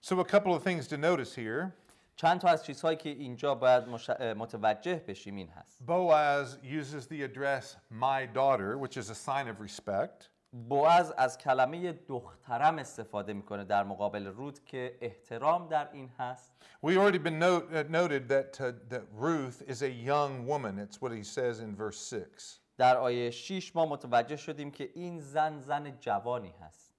So, 0.03 0.13
a 0.19 0.23
couple 0.23 0.53
of 0.55 0.63
things 0.63 0.87
to 0.87 0.97
notice 0.97 1.35
here. 1.35 1.71
چند 2.15 2.39
تا 2.41 2.47
از 2.47 2.65
چیزهایی 2.65 2.97
که 2.97 3.09
اینجا 3.09 3.55
باید 3.55 3.87
مش- 3.87 4.09
متوجه 4.09 4.95
بشیم 5.07 5.35
این 5.35 5.49
هست 5.49 5.79
Boaz 5.87 6.47
uses 6.63 7.05
the 7.07 7.21
address 7.33 7.65
my 7.91 8.25
daughter, 8.35 8.77
which 8.77 8.97
is 8.97 9.09
a 9.09 9.15
sign 9.15 9.47
of 9.47 9.61
respect. 9.61 10.29
بوعز 10.51 11.11
از 11.17 11.37
کلمه 11.37 11.93
دخترم 11.93 12.79
استفاده 12.79 13.33
می‌کنه 13.33 13.63
در 13.63 13.83
مقابل 13.83 14.27
رود 14.27 14.65
که 14.65 14.97
احترام 15.01 15.67
در 15.67 15.89
این 15.91 16.09
هست 16.19 16.51
We 16.83 16.97
already 16.97 17.19
been 17.19 17.39
note, 17.39 17.67
uh, 17.71 17.83
noted 17.89 18.27
that, 18.27 18.59
uh, 18.59 18.71
that 18.89 19.03
Ruth 19.13 19.61
is 19.67 19.83
a 19.83 19.89
young 19.89 20.47
woman. 20.47 20.79
It's 20.79 20.99
what 20.99 21.11
he 21.11 21.23
says 21.23 21.59
in 21.59 21.75
verse 21.75 21.99
6. 21.99 22.59
در 22.77 22.97
آیه 22.97 23.31
6 23.31 23.75
ما 23.75 23.85
متوجه 23.85 24.35
شدیم 24.35 24.71
که 24.71 24.89
این 24.93 25.19
زن 25.19 25.59
زن 25.59 25.97
جوانی 25.99 26.53
هست 26.61 26.91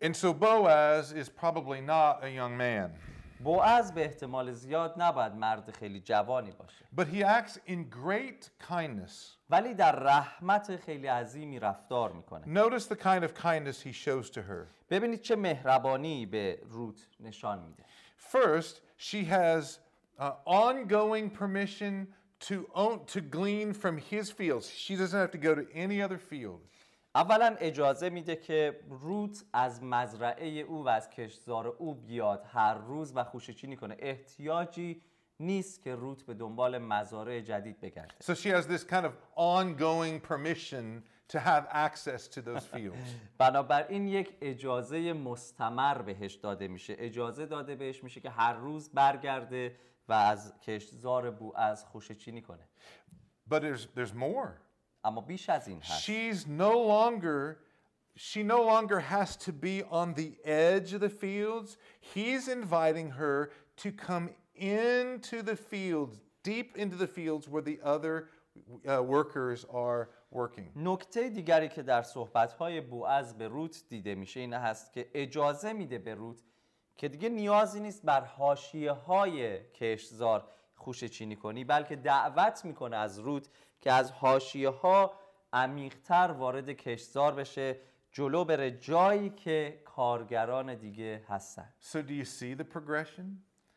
And 0.00 0.16
so 0.16 0.32
Boaz 0.32 1.12
is 1.12 1.28
probably 1.28 1.80
not 1.80 2.22
a 2.22 2.30
young 2.30 2.56
man, 2.56 2.90
بوعز 3.43 3.91
به 3.93 4.05
احتمال 4.05 4.51
زیاد 4.51 4.93
نباید 4.97 5.33
مرد 5.33 5.75
خیلی 5.77 5.99
جوانی 5.99 6.51
باشه 6.51 6.85
but 6.97 7.07
he 7.07 7.23
acts 7.23 7.57
in 7.67 7.83
great 7.89 8.49
kindness. 8.69 9.37
ولی 9.49 9.73
در 9.73 9.99
رحمت 9.99 10.75
خیلی 10.75 11.07
عظیمی 11.07 11.59
رفتار 11.59 12.11
میکنه 12.11 12.69
Notice 12.69 12.85
the 12.85 12.95
kind 12.95 13.23
of 13.23 13.33
kindness 13.33 13.81
he 13.81 13.93
shows 13.93 14.29
to 14.29 14.41
her. 14.41 14.67
ببینید 14.89 15.21
چه 15.21 15.35
مهربانی 15.35 16.25
به 16.25 16.59
روت 16.69 17.07
نشان 17.19 17.59
میده 17.59 17.83
First, 18.17 18.81
she 18.97 19.25
has 19.25 19.79
uh, 20.17 20.31
ongoing 20.45 21.29
permission 21.29 22.07
to, 22.47 22.67
own, 22.73 23.05
to 23.05 23.21
glean 23.21 23.73
from 23.73 23.97
his 23.97 24.31
fields. 24.31 24.69
She 24.69 24.95
doesn't 24.95 25.19
have 25.19 25.31
to 25.31 25.37
go 25.37 25.55
to 25.55 25.65
any 25.73 26.01
other 26.01 26.17
field. 26.17 26.61
اولا 27.18 27.56
اجازه 27.60 28.10
میده 28.10 28.36
که 28.36 28.80
روت 28.90 29.44
از 29.52 29.82
مزرعه 29.82 30.48
او 30.48 30.84
و 30.84 30.88
از 30.88 31.10
کشتزار 31.10 31.66
او 31.66 31.94
بیاد 31.94 32.44
هر 32.52 32.74
روز 32.74 33.12
و 33.16 33.24
خوشچینی 33.24 33.76
کنه 33.76 33.96
احتیاجی 33.98 35.02
نیست 35.40 35.82
که 35.82 35.94
روت 35.94 36.22
به 36.22 36.34
دنبال 36.34 36.78
مزارع 36.78 37.40
جدید 37.40 37.80
بگرده 37.80 38.14
So 38.22 38.34
she 38.34 38.48
has 38.48 38.66
this 38.66 38.84
kind 38.84 39.04
of 39.04 39.12
ongoing 39.36 40.20
permission 40.30 41.02
to 41.32 41.38
have 41.38 41.64
access 41.86 42.28
to 42.28 42.40
those 42.40 42.64
fields. 42.76 43.08
بنابراین 43.38 44.08
یک 44.08 44.36
اجازه 44.40 45.12
مستمر 45.12 46.02
بهش 46.02 46.34
داده 46.34 46.68
میشه 46.68 46.94
اجازه 46.98 47.46
داده 47.46 47.76
بهش 47.76 48.04
میشه 48.04 48.20
که 48.20 48.30
هر 48.30 48.54
روز 48.54 48.90
برگرده 48.90 49.76
و 50.08 50.12
از 50.12 50.60
کشتزار 50.60 51.30
بو 51.30 51.56
از 51.56 51.84
خوشچینی 51.84 52.42
کنه 52.42 52.68
but 53.50 53.62
there's, 53.62 53.86
there's 53.96 54.14
more. 54.14 54.67
اما 55.03 55.21
بیش 55.21 55.49
از 55.49 55.67
این 55.67 55.81
هست 55.81 56.01
She's 56.03 56.47
no 56.47 56.73
longer 56.93 57.57
she 58.15 58.43
no 58.43 58.61
longer 58.61 58.99
has 58.99 59.35
to 59.37 59.51
be 59.51 59.83
on 59.89 60.13
the 60.13 60.35
edge 60.45 60.93
of 60.93 61.01
the 61.01 61.09
fields. 61.09 61.77
He's 61.99 62.47
inviting 62.47 63.09
her 63.11 63.51
to 63.77 63.91
come 63.91 64.29
into 64.55 65.41
the 65.41 65.55
fields, 65.55 66.21
deep 66.43 66.77
into 66.77 66.95
the 66.95 67.07
fields 67.07 67.47
where 67.49 67.63
the 67.63 67.79
other 67.83 68.29
uh, 68.87 69.01
workers 69.01 69.65
are 69.65 70.09
working. 70.31 70.71
نکته 70.75 71.29
دیگری 71.29 71.69
که 71.69 71.83
در 71.83 72.01
صحبت‌های 72.01 72.81
بوعز 72.81 73.33
به 73.33 73.47
روت 73.47 73.83
دیده 73.89 74.15
میشه 74.15 74.39
این 74.39 74.53
هست 74.53 74.93
که 74.93 75.09
اجازه 75.13 75.73
میده 75.73 75.97
به 75.97 76.15
روت 76.15 76.43
که 76.95 77.07
دیگه 77.09 77.29
نیازی 77.29 77.79
نیست 77.79 78.05
بر 78.05 78.21
حاشیه 78.21 78.91
های 78.91 79.59
کشتزار 79.71 80.47
خوشه 80.78 81.08
چینی 81.08 81.36
کنی 81.36 81.64
بلکه 81.64 81.96
دعوت 81.96 82.64
می‌کنه 82.64 82.96
از 82.96 83.18
روت 83.18 83.48
که 83.80 83.92
از 83.92 84.12
حاشیه 84.12 84.68
ها 84.68 85.12
عمیقتر 85.52 86.30
وارد 86.30 86.72
کشتزار 86.72 87.34
بشه 87.34 87.76
جلو 88.12 88.44
بره 88.44 88.70
جایی 88.70 89.30
که 89.30 89.82
کارگران 89.84 90.74
دیگه 90.74 91.24
هستن 91.28 91.72
So 91.92 91.96
do 91.96 92.12
you 92.12 92.24
see 92.24 92.60
the 92.60 92.64
progression? 92.76 93.24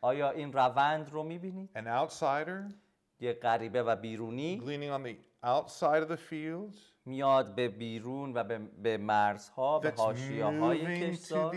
آیا 0.00 0.30
این 0.30 0.52
روند 0.52 1.10
رو 1.10 1.22
می‌بینید؟ 1.22 1.70
An 1.74 2.10
outsider 2.10 2.74
یه 3.20 3.32
غریبه 3.32 3.82
و 3.82 3.96
بیرونی 3.96 4.60
gleaning 4.60 5.00
on 5.00 5.06
the 5.06 5.14
outside 5.46 6.02
of 6.02 6.08
the 6.08 6.20
fields 6.30 6.91
میاد 7.04 7.54
به 7.54 7.68
بیرون 7.68 8.32
و 8.34 8.44
به, 8.44 8.58
به 8.58 8.96
مرزها 8.96 9.78
به 9.78 9.90
هاشیه 9.98 10.44
های 10.44 11.10
کشتزار 11.12 11.50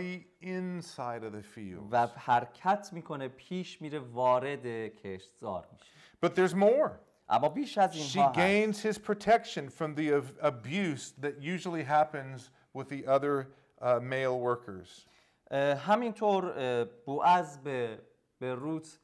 و 1.90 2.06
حرکت 2.06 2.88
می‌کنه 2.92 3.28
پیش 3.28 3.82
میره 3.82 3.98
وارد 3.98 4.66
کشتزار 4.88 5.68
میشه. 5.72 5.84
اما 7.28 7.48
بیش 7.48 7.78
از 7.78 7.94
این 7.94 8.24
ها 8.24 8.32
gains 8.32 8.76
his 8.76 8.96
protection 8.96 9.70
همینطور 15.76 16.84
بو 17.06 17.22
از 17.22 17.62
به 17.62 17.98
به 18.38 18.54
روت 18.54 18.98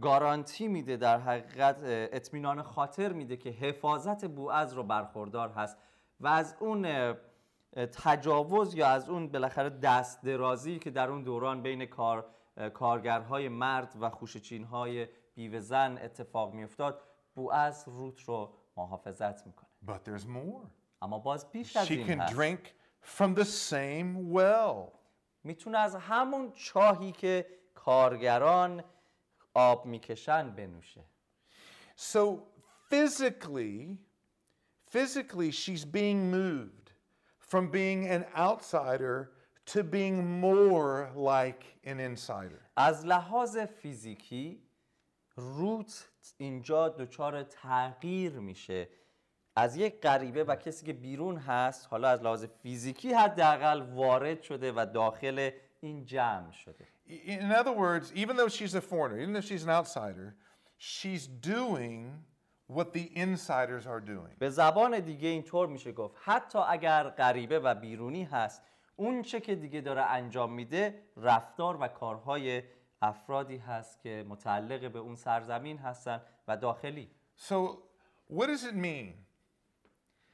گارانتی 0.00 0.68
میده 0.68 0.96
در 0.96 1.18
حقیقت 1.18 1.78
اطمینان 1.84 2.62
خاطر 2.62 3.12
میده 3.12 3.36
که 3.36 3.50
حفاظت 3.50 4.24
بوعز 4.24 4.72
رو 4.72 4.82
برخوردار 4.82 5.48
هست 5.48 5.76
و 6.20 6.26
از 6.26 6.54
اون 6.60 7.14
تجاوز 7.92 8.74
یا 8.74 8.86
از 8.86 9.08
اون 9.10 9.28
بالاخره 9.28 9.70
دست 9.70 10.22
درازی 10.22 10.78
که 10.78 10.90
در 10.90 11.10
اون 11.10 11.22
دوران 11.22 11.62
بین 11.62 11.86
کار 11.86 12.26
کارگرهای 12.74 13.48
مرد 13.48 13.94
و 14.00 14.10
خوشچینهای 14.10 15.08
بیوه 15.34 15.58
زن 15.58 15.98
اتفاق 16.02 16.54
میافتاد 16.54 17.02
بوعز 17.34 17.88
روت 17.88 18.20
رو 18.20 18.52
محافظت 18.76 19.46
می‌کنه 19.46 19.68
But 19.86 20.08
there's 20.08 20.26
more. 20.26 20.66
اما 21.02 21.18
باز 21.18 21.50
بیش 21.50 21.76
از 21.76 21.86
She 21.86 21.90
این 21.90 22.06
can 22.06 22.20
هست 22.20 22.34
drink 22.34 22.66
from 23.18 23.38
the 23.38 23.44
same 23.44 24.36
well. 24.36 24.98
می‌تونه 25.44 25.78
از 25.78 25.94
همون 25.94 26.52
چاهی 26.52 27.12
که 27.12 27.46
کارگران 27.74 28.84
آب 29.54 29.86
می‌کشن 29.86 30.50
بنوشه. 30.50 31.04
So 31.96 32.42
physically, 32.90 33.98
physically, 34.86 35.50
she's 35.50 35.84
being 35.84 36.30
moved 36.30 36.92
from 37.38 37.70
being 37.70 38.08
an 38.08 38.24
outsider 38.34 39.32
to 39.66 39.82
being 39.82 40.40
more 40.40 41.10
like 41.14 41.62
an 41.84 42.00
insider. 42.00 42.60
از 42.76 43.06
لحاظ 43.06 43.58
فیزیکی 43.58 44.62
روت 45.36 46.08
اینجا 46.38 46.88
دچار 46.88 47.42
تغییر 47.42 48.32
میشه. 48.38 48.88
از 49.56 49.76
یک 49.76 50.00
غریبه 50.00 50.44
و 50.44 50.56
کسی 50.56 50.86
که 50.86 50.92
بیرون 50.92 51.36
هست 51.36 51.88
حالا 51.90 52.08
از 52.08 52.22
لحاظ 52.22 52.44
فیزیکی 52.44 53.12
حداقل 53.12 53.80
وارد 53.80 54.42
شده 54.42 54.72
و 54.72 54.86
داخل 54.94 55.50
این 55.80 56.04
جمع 56.04 56.50
شده. 56.50 56.88
In 57.24 57.52
other 57.52 57.72
words, 57.72 58.12
even 58.14 58.36
though 58.36 58.48
she's 58.48 58.74
a 58.74 58.80
foreigner, 58.80 59.18
even 59.20 59.32
though 59.32 59.40
she's 59.40 59.64
an 59.64 59.70
outsider, 59.70 60.36
she's 60.78 61.26
doing 61.26 62.24
what 62.66 62.92
the 62.92 63.10
insiders 63.14 63.86
are 63.86 64.00
doing. 64.00 64.36
به 64.38 64.50
زبان 64.50 65.00
دیگه 65.00 65.28
اینطور 65.28 65.66
میشه 65.66 65.92
گفت. 65.92 66.14
حتی 66.24 66.58
اگر 66.58 67.08
غریبه 67.08 67.58
و 67.58 67.74
بیرونی 67.74 68.24
هست 68.24 68.62
اون 68.96 69.22
چه 69.22 69.40
که 69.40 69.54
دیگه 69.54 69.80
داره 69.80 70.02
انجام 70.02 70.52
میده 70.52 71.02
رفتار 71.16 71.76
و 71.80 71.88
کارهای 71.88 72.62
افرادی 73.02 73.56
هست 73.56 74.00
که 74.00 74.24
متعلق 74.28 74.92
به 74.92 74.98
اون 74.98 75.16
سرزمین 75.16 75.78
هستن 75.78 76.22
و 76.48 76.56
داخلی. 76.56 77.10
So, 77.36 77.78
what 78.30 78.46
does 78.46 78.64
it 78.64 78.74
mean? 78.74 79.14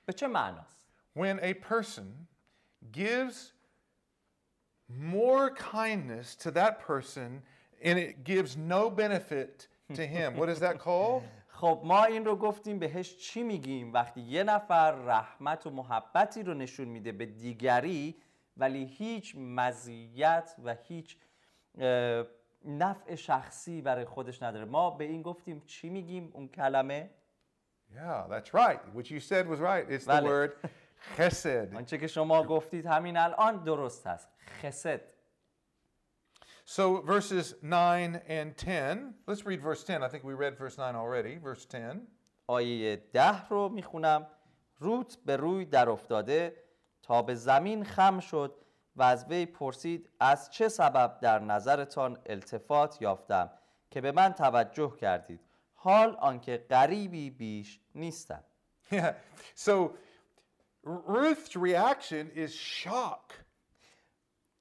به 0.07 0.13
چه 0.13 0.27
معناست؟ 0.27 0.83
When 1.17 1.39
a 1.41 1.55
person 1.55 2.27
gives 2.93 3.53
more 4.89 5.51
kindness 5.51 6.35
to 6.37 6.51
that 6.53 6.81
person 6.81 7.43
and 7.83 7.99
it 7.99 8.25
gives 8.25 8.57
no 8.57 8.91
benefit 8.91 9.69
to 9.95 10.07
him, 10.07 10.37
what 10.37 10.49
is 10.49 10.59
that 10.61 10.79
called? 10.87 11.23
خب 11.49 11.81
ما 11.85 12.05
این 12.05 12.25
رو 12.25 12.37
گفتیم 12.37 12.79
بهش 12.79 13.17
چی 13.17 13.43
میگیم 13.43 13.93
وقتی 13.93 14.21
یه 14.21 14.43
نفر 14.43 14.93
رحمت 14.93 15.67
و 15.67 15.71
محبتی 15.71 16.43
رو 16.43 16.55
نشون 16.55 16.89
میده 16.89 17.13
به 17.13 17.27
دیگری 17.27 18.17
ولی 18.57 18.85
هیچ 18.85 19.35
مزیت 19.39 20.55
و 20.65 20.75
هیچ 20.89 21.17
نفع 22.65 23.15
شخصی 23.15 23.83
برای 23.83 24.05
خودش 24.05 24.43
نداره 24.43 24.65
ما 24.65 24.91
به 24.91 25.05
این 25.05 25.23
گفتیم 25.23 25.63
چی 25.67 25.89
میگیم 25.89 26.31
اون 26.33 26.49
کلمه 26.49 27.11
Yeah, 27.95 28.27
that's 28.29 28.53
right. 28.53 28.81
What 28.93 29.11
you 29.11 29.19
said 29.19 29.49
was 29.49 29.61
right. 29.61 29.85
It's 29.89 30.05
the 30.05 30.21
Vale. 30.21 30.25
word 30.25 30.53
chesed. 31.17 31.75
آنچه 31.77 31.99
که 31.99 32.07
شما 32.07 32.43
گفتید 32.43 32.87
همین 32.87 33.17
الان 33.17 33.65
درست 33.65 34.07
هست 34.07 34.29
خسد 34.63 35.01
So 36.67 37.01
verses 37.01 37.55
9 37.63 38.21
and 38.29 38.55
10, 38.57 39.15
let's 39.27 39.47
read 39.47 39.63
verse 39.63 39.85
10. 39.85 40.03
I 40.03 40.09
think 40.09 40.23
we 40.23 40.35
read 40.35 40.59
verse 40.59 40.77
9 40.77 40.99
already. 40.99 41.39
Verse 41.39 41.65
10. 41.65 42.01
آیه 42.47 42.97
ده 43.13 43.49
رو 43.49 43.69
می‌خونم 43.69 44.27
روت 44.79 45.19
به 45.25 45.37
روی 45.37 45.65
در 45.65 45.89
افتاده 45.91 46.57
تا 47.03 47.23
به 47.23 47.35
زمین 47.35 47.85
خم 47.85 48.21
شد 48.21 48.55
و 48.97 49.03
از 49.03 49.27
وی 49.29 49.47
پرسید 49.47 50.11
از 50.21 50.51
چه 50.51 50.69
سبب 50.69 51.21
در 51.21 51.39
نظرتان 51.39 52.19
التفات 52.27 53.03
یافتم 53.03 53.51
که 53.91 54.01
به 54.01 54.13
من 54.13 54.33
توجه 54.33 54.97
کردید 54.97 55.41
حال 55.75 56.17
آنکه 56.21 56.67
غریبی 56.71 57.31
بیش 57.31 57.81
نیستم 57.95 58.45
Yeah. 58.91 59.13
So 59.55 59.93
Ruth's 60.89 61.55
reaction 61.57 62.31
is 62.35 62.55
shock. 62.55 63.33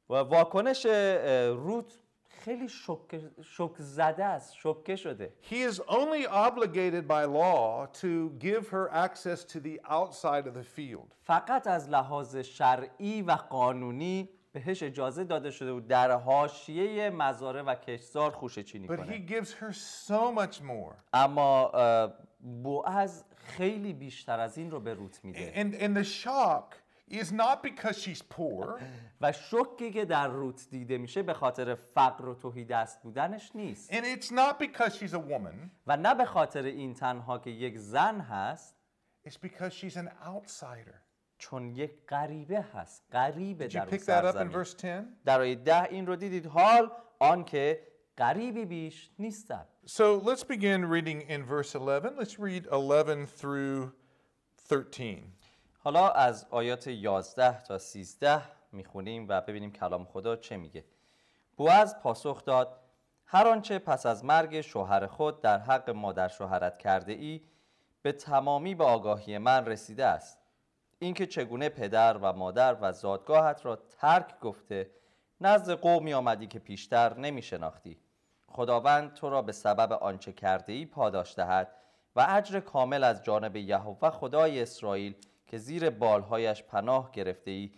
و 0.10 0.14
واکنش 0.16 0.86
اه، 0.86 1.50
روت 1.50 1.94
خیلی 2.30 2.70
شوک, 2.70 3.22
شوک 3.44 3.72
زده 3.78 4.26
است 4.26 4.54
شوکه 4.56 4.96
شده 4.96 5.34
He 5.50 5.56
is 5.72 5.80
only 5.80 6.28
obligated 6.28 7.08
by 7.08 7.26
law 7.26 7.88
to 8.02 8.32
give 8.40 8.70
her 8.70 8.90
access 8.92 9.44
to 9.54 9.60
the 9.60 9.80
outside 9.90 10.48
of 10.48 10.54
the 10.54 10.64
field. 10.64 11.16
فقط 11.22 11.68
از 11.68 11.90
لحاظ 11.90 12.38
شرعی 12.38 13.22
و 13.22 13.32
قانونی 13.32 14.30
بهش 14.54 14.84
اجازه 14.84 15.24
داده 15.24 15.52
شده 15.52 15.74
بود 15.74 15.88
در 15.88 16.12
حاشیه 16.12 17.10
مزارع 17.10 17.62
و 17.62 17.76
کشتزار 17.76 18.32
خوشه 18.32 18.64
چینی 18.64 18.88
But 18.88 18.92
he 18.92 18.96
کنه 18.96 19.28
gives 19.28 19.50
her 19.50 19.74
so 20.08 20.40
much 20.40 20.62
more. 20.62 20.96
اما 21.14 21.68
اه، 21.70 22.14
بوعز 22.40 23.24
خیلی 23.48 23.94
بیشتر 23.94 24.40
از 24.40 24.58
این 24.58 24.72
رو 24.72 24.80
به 24.80 24.94
روت 24.94 25.20
میده. 25.24 25.54
And, 25.56 25.82
and 25.82 25.98
the 25.98 26.10
shock 26.24 26.76
is 27.10 27.32
not 27.32 27.64
because 27.64 27.98
she's 28.02 28.22
poor, 28.22 28.82
و 29.22 29.32
شوکی 29.32 29.92
که 29.92 30.06
در 30.06 30.28
روت 30.28 30.68
دیده 30.70 30.98
میشه 30.98 31.24
به 31.24 31.34
خاطر 31.34 31.76
فقر 31.76 32.28
و 32.28 32.36
توهی 32.36 32.66
دست 32.66 33.02
بودنش 33.02 33.52
نیست. 33.56 33.94
And 33.94 34.04
it's 34.04 34.32
not 34.32 34.60
because 34.60 34.96
she's 34.96 35.14
a 35.14 35.20
woman, 35.20 35.70
و 35.88 35.98
نه 35.98 36.16
به 36.16 36.26
خاطر 36.26 36.64
این 36.64 36.94
تنها 36.94 37.40
که 37.40 37.50
یک 37.50 37.78
زن 37.78 38.20
هست. 38.20 38.76
It's 39.28 39.38
because 39.38 39.74
she's 39.74 39.96
an 39.96 40.10
outsider. 40.26 41.08
چون 41.38 41.76
یک 41.76 42.06
غریبه 42.08 42.62
هست. 42.62 43.04
غریبه 43.12 43.68
در 43.68 43.90
اون 43.90 43.98
سرزمین. 43.98 44.64
verse 44.64 44.76
10? 44.76 45.06
در 45.26 45.42
آیه 45.42 45.56
ده 45.56 45.84
این 45.84 46.08
رو 46.08 46.16
دیدید. 46.16 46.46
حال 46.46 46.92
آنکه 47.20 47.88
غریبی 48.18 48.66
بیش 48.66 49.10
نیستم 49.20 49.66
So 49.86 50.18
let's 50.18 50.44
begin 50.44 50.86
reading 50.86 51.22
in 51.22 51.46
verse 51.46 51.76
11. 51.76 52.16
Let's 52.18 52.40
read 52.40 52.68
11 52.72 53.26
through 53.26 53.92
13. 54.58 55.24
حالا 55.80 56.10
از 56.10 56.48
آیات 56.50 56.88
11 56.88 57.64
تا 57.64 57.78
13 57.78 58.42
می‌خونیم 58.72 59.26
و 59.30 59.42
ببینیم 59.42 59.72
کلام 59.72 60.06
خدا 60.06 60.36
چه 60.36 60.58
میگه 60.58 60.86
بوعز 61.58 61.96
پاسخ 61.96 62.46
داد 62.46 62.80
هر 63.26 63.48
آنچه 63.48 63.80
پس 63.80 64.06
از 64.06 64.26
مرگ 64.26 64.62
شوهر 64.62 65.08
خود 65.08 65.42
در 65.42 65.60
حق 65.60 65.90
مادر 65.90 66.28
شوهرت 66.28 66.78
کرده 66.78 67.14
ای 67.14 67.42
به 68.02 68.12
تمامی 68.12 68.76
به 68.76 68.84
آگاهی 68.84 69.38
من 69.38 69.66
رسیده 69.66 70.06
است 70.06 70.38
اینکه 71.00 71.26
چگونه 71.26 71.70
پدر 71.70 72.18
و 72.18 72.34
مادر 72.34 72.78
و 72.82 72.92
زادگاهت 72.92 73.66
را 73.66 73.76
ترک 73.76 74.40
گفته 74.40 74.92
نزد 75.42 75.72
قومی 75.72 76.14
آمدی 76.14 76.48
که 76.48 76.60
پیشتر 76.60 77.18
نمی 77.18 77.42
شناختی 77.42 77.98
خداوند 78.48 79.14
تو 79.14 79.30
را 79.30 79.42
به 79.42 79.52
سبب 79.52 79.92
آنچه 79.92 80.34
کرده 80.34 80.74
ای 80.74 80.86
پاداش 80.86 81.36
دهد 81.36 81.74
و 82.16 82.26
اجر 82.30 82.60
کامل 82.60 83.04
از 83.04 83.24
جانب 83.24 83.56
یهوه 83.56 84.10
خدای 84.10 84.62
اسرائیل 84.62 85.16
که 85.48 85.58
زیر 85.58 85.90
بالهایش 85.90 86.64
پناه 86.64 87.12
گرفته 87.12 87.52
ای 87.52 87.72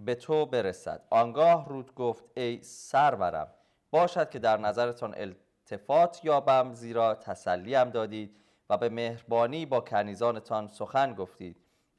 به 0.00 0.14
تو 0.14 0.46
برسد. 0.46 1.02
آنگاه 1.10 1.68
رود 1.68 1.94
گفت 1.94 2.24
ای 2.36 2.62
سرورم 2.62 3.48
باشد 3.90 4.30
که 4.30 4.38
در 4.38 4.56
نظرتان 4.56 5.14
التفات 5.16 6.24
یابم 6.24 6.74
زیرا 6.74 7.14
تسلیم 7.14 7.90
دادید 7.90 8.36
و 8.70 8.76
به 8.76 8.88
مهربانی 8.88 9.66
با 9.66 9.80
کنیزانتان 9.80 10.68
سخن 10.68 11.14
گفتید 11.14 11.56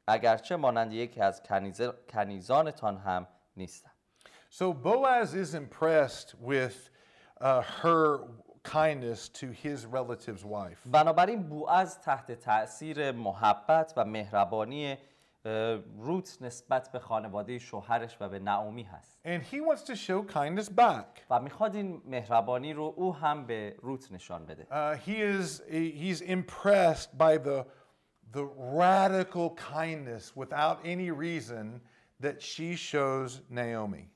اگرچه 0.08 0.56
مانند 0.56 0.94
یکی 0.94 1.22
از 1.22 1.44
کنیز... 1.44 1.82
کنیزانتان 2.10 2.98
هم 2.98 3.28
نیستم. 3.58 3.92
So 4.50 4.74
Boaz 4.74 5.34
is 5.34 5.56
impressed 5.56 6.36
with 6.50 6.93
her 7.43 8.21
kindness 8.65 9.29
to 9.29 9.47
his 9.53 9.87
relative's 9.87 10.45
wife. 10.45 10.79
بنابراین 10.87 11.43
بوعز 11.49 11.99
تحت 11.99 12.33
تأثیر 12.33 13.13
محبت 13.13 13.93
و 13.97 14.05
مهربانی 14.05 14.99
اه، 15.45 15.79
روت 15.99 16.39
نسبت 16.41 16.93
به 16.93 16.99
خانواده 16.99 17.59
شوهرش 17.59 18.17
و 18.21 18.29
به 18.29 18.39
نعومی 18.39 18.83
هست 18.83 19.19
And 19.25 19.43
he 19.43 19.61
wants 19.61 19.83
to 19.83 19.95
show 19.97 20.33
kindness 20.33 20.69
back. 20.69 21.23
و 21.31 21.41
میخواد 21.41 21.75
این 21.77 22.03
مهربانی 22.07 22.73
رو 22.73 22.95
او 22.97 23.15
هم 23.15 23.47
به 23.47 23.77
روت 23.83 24.13
نشان 24.13 24.47
بده 24.47 24.65
Uh, 24.71 24.97
he 24.99 25.17
is 25.41 25.63
he's 25.71 26.21
impressed 26.21 27.19
by 27.19 27.39
the 27.39 27.65
the 28.33 28.45
radical 28.79 29.51
kindness 29.75 30.37
without 30.37 30.79
any 30.85 31.11
reason 31.11 31.81
that 32.23 32.43
she 32.43 32.77
shows 32.77 33.41
Naomi. 33.51 34.11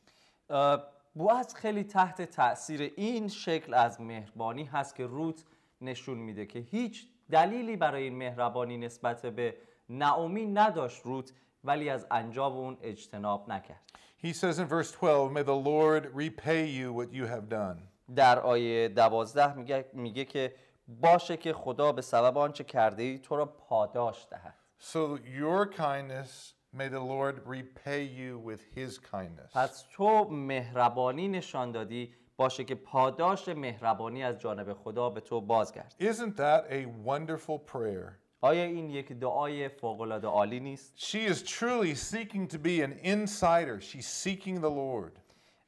اه، 0.50 0.82
بوعز 1.17 1.55
خیلی 1.55 1.83
تحت 1.83 2.21
تأثیر 2.21 2.93
این 2.95 3.27
شکل 3.27 3.73
از 3.73 4.01
مهربانی 4.01 4.63
هست 4.63 4.95
که 4.95 5.05
روت 5.05 5.43
نشون 5.81 6.17
میده 6.17 6.45
که 6.45 6.59
هیچ 6.59 7.07
دلیلی 7.31 7.75
برای 7.75 8.03
این 8.03 8.15
مهربانی 8.15 8.77
نسبت 8.77 9.25
به 9.25 9.57
نعومی 9.89 10.45
نداشت 10.45 11.01
روت 11.05 11.33
ولی 11.63 11.89
از 11.89 12.07
انجام 12.11 12.53
اون 12.53 12.77
اجتناب 12.81 13.49
نکرد 13.49 13.81
He 14.23 14.33
says 14.33 14.57
in 14.59 14.67
verse 14.67 14.91
12, 14.91 15.31
"May 15.33 15.43
the 15.43 15.59
Lord 15.71 16.03
repay 16.15 16.63
you 16.79 16.91
what 16.93 17.13
you 17.13 17.25
have 17.27 17.49
done." 17.49 17.77
در 18.15 18.39
آیه 18.39 18.87
دوازده 18.87 19.53
میگه, 19.53 19.85
میگه 19.93 20.25
که 20.25 20.55
باشه 20.87 21.37
که 21.37 21.53
خدا 21.53 21.91
به 21.91 22.01
سبب 22.01 22.37
آنچه 22.37 22.63
کرده 22.63 23.03
ای 23.03 23.19
تو 23.19 23.35
را 23.35 23.45
پاداش 23.45 24.27
دهد 24.31 24.55
So 24.79 25.17
your 25.39 25.65
kindness, 25.77 26.56
may 26.73 26.87
the 26.87 26.99
Lord 26.99 27.41
repay 27.45 28.03
you 28.03 28.39
with 28.39 28.61
his 28.75 28.97
kindness. 28.97 29.51
پس 29.53 29.85
تو 29.91 30.27
مهربانی 30.29 31.27
نشان 31.27 31.71
دادی 31.71 32.13
باشه 32.37 32.63
که 32.63 32.75
پاداش 32.75 33.47
مهربانی 33.47 34.23
از 34.23 34.39
جانب 34.39 34.73
خدا 34.73 35.09
به 35.09 35.21
تو 35.21 35.41
بازگرد 35.41 35.95
Isn't 35.99 36.37
that 36.37 36.71
a 36.71 36.85
wonderful 37.07 37.59
prayer? 37.71 38.11
آیا 38.41 38.63
این 38.63 38.89
یک 38.89 39.11
دعای 39.11 39.69
فوق‌العاده 39.69 40.27
عالی 40.27 40.59
نیست 40.59 40.93
She 40.97 41.33
is 41.33 41.41
truly 41.41 41.95
seeking 41.95 42.47
to 42.47 42.57
be 42.57 42.81
an 42.81 42.93
insider. 43.03 43.81
She's 43.81 44.07
seeking 44.07 44.61
the 44.61 44.69
Lord. 44.69 45.19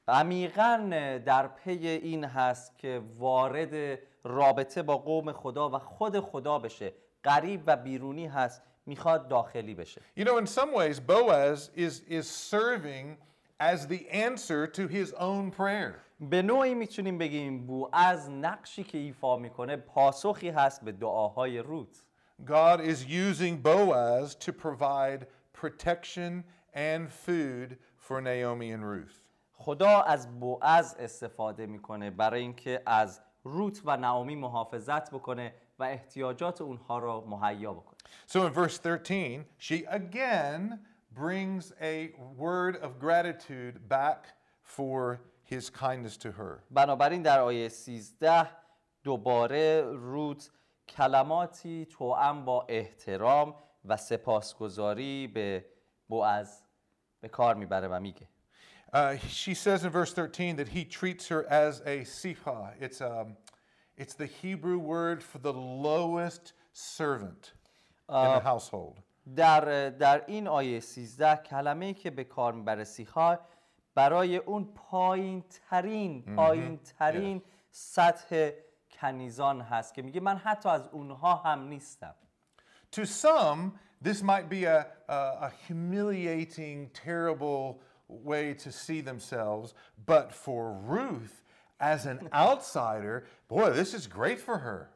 عمیقا 0.07 0.89
در 1.25 1.47
پی 1.47 1.87
این 1.87 2.23
هست 2.23 2.77
که 2.77 3.01
وارد 3.17 3.99
رابطه 4.23 4.83
با 4.83 4.97
قوم 4.97 5.31
خدا 5.31 5.69
و 5.69 5.79
خود 5.79 6.19
خدا 6.19 6.59
بشه 6.59 6.93
غریب 7.23 7.63
و 7.67 7.77
بیرونی 7.77 8.27
هست 8.27 8.61
می‌خواد 8.89 9.27
داخلی 9.27 9.75
بشه 9.75 10.01
You 10.17 10.23
know, 10.23 10.37
in 10.37 10.47
some 10.47 10.73
ways, 10.73 10.99
Boaz 10.99 11.69
is, 11.75 11.93
is 12.17 12.25
serving 12.51 13.17
as 13.59 13.87
the 13.87 14.01
answer 14.27 14.67
to 14.67 14.87
his 14.87 15.13
own 15.13 15.51
prayer. 15.51 15.93
به 16.19 16.41
نوعی 16.41 16.73
می‌تونیم 16.73 17.17
بگیم 17.17 17.67
بو 17.67 17.89
از 17.93 18.29
نقشی 18.29 18.83
که 18.83 18.97
ایفا 18.97 19.37
می‌کنه 19.37 19.77
پاسخی 19.77 20.49
هست 20.49 20.85
به 20.85 20.91
دعاهای 20.91 21.59
روت 21.59 22.05
God 22.45 22.79
is 22.79 22.99
using 23.05 23.55
Boaz 23.63 24.35
to 24.45 24.51
provide 24.51 25.21
protection 25.61 26.43
and 26.73 27.01
food 27.25 27.69
for 27.97 28.21
Naomi 28.21 28.71
and 28.71 28.83
Ruth. 28.83 29.15
خدا 29.53 30.01
از 30.01 30.39
بوعز 30.39 30.95
استفاده 30.99 31.65
می‌کنه 31.65 32.09
برای 32.09 32.41
اینکه 32.41 32.81
از 32.85 33.21
روت 33.43 33.81
و 33.85 33.97
نعومی 33.97 34.35
محافظت 34.35 35.11
بکنه 35.11 35.53
و 35.79 35.83
احتیاجات 35.83 36.61
اونها 36.61 36.99
را 36.99 37.21
مهیا 37.21 37.73
بکنه 37.73 37.88
So 38.26 38.46
in 38.46 38.52
verse 38.52 38.78
13, 38.78 39.44
she 39.58 39.84
again 39.88 40.80
brings 41.14 41.72
a 41.80 42.12
word 42.36 42.76
of 42.76 42.98
gratitude 42.98 43.88
back 43.88 44.26
for 44.62 45.20
his 45.42 45.70
kindness 45.70 46.16
to 46.18 46.32
her. 46.32 46.62
بنابراین 46.70 47.22
در 47.22 47.40
آیه 47.40 47.68
13 47.68 48.48
دوباره 49.02 49.82
روت 49.82 50.50
کلماتی 50.88 51.86
توأم 51.86 52.44
با 52.44 52.66
احترام 52.68 53.54
و 53.84 53.96
سپاسگزاری 53.96 55.26
به 55.26 55.64
بوعز 56.08 56.62
به 57.20 57.28
کار 57.28 57.54
میبره 57.54 57.88
و 57.88 58.00
میگه 58.00 58.28
Uh, 58.92 59.16
she 59.28 59.54
says 59.54 59.84
in 59.84 59.90
verse 59.90 60.14
13 60.14 60.52
that 60.52 60.68
he 60.68 60.84
treats 60.84 61.26
her 61.26 61.44
as 61.50 61.80
a 61.80 62.04
sifa. 62.04 62.74
It's, 62.80 63.00
um, 63.00 63.36
it's 63.96 64.14
the 64.14 64.26
Hebrew 64.26 64.78
word 64.78 65.20
for 65.20 65.38
the 65.38 65.52
lowest 65.52 66.52
servant 66.72 67.54
In 68.09 68.41
the 68.41 68.47
household. 68.47 68.99
در 69.35 69.89
در 69.89 70.23
این 70.27 70.47
آیه 70.47 70.79
13 70.79 71.35
کلمه 71.35 71.85
ای 71.85 71.93
که 71.93 72.09
به 72.09 72.23
کار 72.23 72.53
می‌بره 72.53 72.83
سیخا 72.83 73.37
برای 73.95 74.37
اون 74.37 74.65
پایین 74.75 75.43
ترین 75.69 76.35
پایین 76.35 76.77
ترین 76.77 77.41
سطح 77.71 78.51
کنیزان 78.91 79.61
هست 79.61 79.93
که 79.93 80.01
میگه 80.01 80.19
من 80.19 80.37
حتی 80.37 80.69
از 80.69 80.87
اونها 80.87 81.35
هم 81.35 81.67
نیستم 81.67 82.15
To 82.91 83.05
some, 83.05 83.73
this 84.01 84.23
might 84.23 84.49
be 84.49 84.65
a, 84.65 84.87
a, 85.07 85.13
a 85.47 85.51
humiliating, 85.67 86.89
terrible 86.93 87.81
way 88.07 88.55
to 88.55 88.71
see 88.71 89.01
themselves, 89.01 89.75
but 90.07 90.33
for 90.33 90.73
Ruth, 90.73 91.43
as 91.79 92.07
an 92.07 92.29
outsider, 92.33 93.25
boy, 93.47 93.69
this 93.71 93.93
is 93.93 94.07
great 94.07 94.39
for 94.39 94.57
her. 94.57 94.89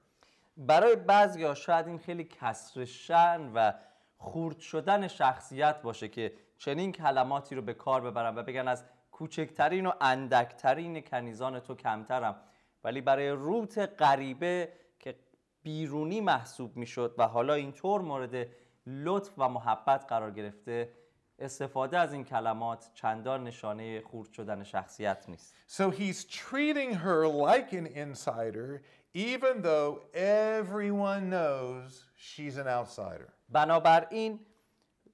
برای 0.58 0.96
بعضی 0.96 1.56
شاید 1.56 1.88
این 1.88 1.98
خیلی 1.98 2.24
کسر 2.24 2.86
شن 2.86 3.52
و 3.56 3.72
خورد 4.18 4.60
شدن 4.60 5.08
شخصیت 5.08 5.82
باشه 5.82 6.08
که 6.08 6.34
چنین 6.58 6.92
کلماتی 6.92 7.56
رو 7.56 7.62
به 7.62 7.74
کار 7.74 8.02
ببرن 8.02 8.36
و 8.36 8.44
بگن 8.44 8.68
از 8.68 8.84
کوچکترین 9.12 9.86
و 9.86 9.92
اندکترین 10.02 11.02
کنیزان 11.02 11.60
تو 11.60 11.76
کمترم. 11.76 12.36
ولی 12.84 13.02
برای 13.02 13.30
روت 13.30 13.78
غریبه 13.78 14.74
که 15.00 15.16
بیرونی 15.64 16.22
محسوب 16.22 16.78
می‌شد 16.78 17.16
و 17.18 17.28
حالا 17.28 17.54
اینطور 17.54 18.02
مورد 18.02 18.48
لطف 18.88 19.32
و 19.38 19.50
محبت 19.50 20.06
قرار 20.08 20.32
گرفته 20.32 20.94
استفاده 21.40 21.98
از 21.98 22.14
این 22.14 22.24
کلمات 22.24 22.90
چندان 22.94 23.44
نشانه 23.44 24.02
خورد 24.02 24.32
شدن 24.32 24.64
شخصیت 24.64 25.26
نیست. 25.30 25.56
So 25.68 25.92
he's 25.92 26.24
treating 26.24 26.94
her 26.94 27.28
like 27.28 27.74
an 27.74 27.88
insider, 27.88 28.82
even 29.15 29.63
though 29.63 30.03
everyone 30.15 31.31
knows 31.31 32.05
she's 32.17 32.57
an 32.57 32.69
outsider. 32.69 33.29
بنابراین 33.49 34.41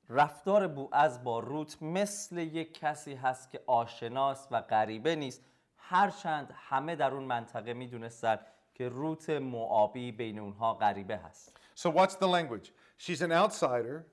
رفتار 0.08 0.68
بوعز 0.68 1.24
با 1.24 1.38
روت 1.38 1.82
مثل 1.82 2.38
یک 2.38 2.74
کسی 2.74 3.14
هست 3.14 3.50
که 3.50 3.60
آشناست 3.66 4.48
و 4.50 4.60
غریبه 4.60 5.16
نیست 5.16 5.42
هرچند 5.76 6.54
همه 6.56 6.96
در 6.96 7.14
اون 7.14 7.24
منطقه 7.24 7.74
میدونستن 7.74 8.38
که 8.74 8.88
روت 8.88 9.30
معابی 9.30 10.12
بین 10.12 10.38
اونها 10.38 10.74
غریبه 10.74 11.16
هست 11.16 11.52
So, 11.76 11.90
what's 11.90 12.14
the 12.14 12.28
language? 12.28 12.72
She's 12.96 13.20
an 13.20 13.32
outsider, 13.32 14.06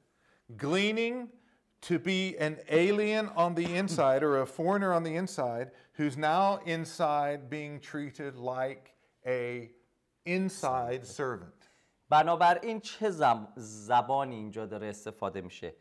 gleaning 0.58 1.30
to 1.82 2.00
be 2.00 2.36
an 2.38 2.58
alien 2.70 3.30
on 3.36 3.56
the 3.56 3.76
inside 3.76 4.24
or 4.24 4.42
a 4.42 4.46
foreigner 4.46 4.94
on 4.94 5.04
the 5.04 5.16
inside 5.16 5.72
who's 5.94 6.18
now 6.18 6.60
inside 6.66 7.50
being 7.50 7.80
treated 7.80 8.36
like 8.36 8.94
a 9.26 9.72
inside 10.27 11.05
servant. 11.17 11.67
بنابراین 12.09 12.81
چه 12.81 13.11
زم- 13.11 13.53
زبانی 13.57 14.35
اینجا 14.35 14.67
داره 14.67 14.87
استفاده 14.87 15.41
میشه؟ 15.41 15.75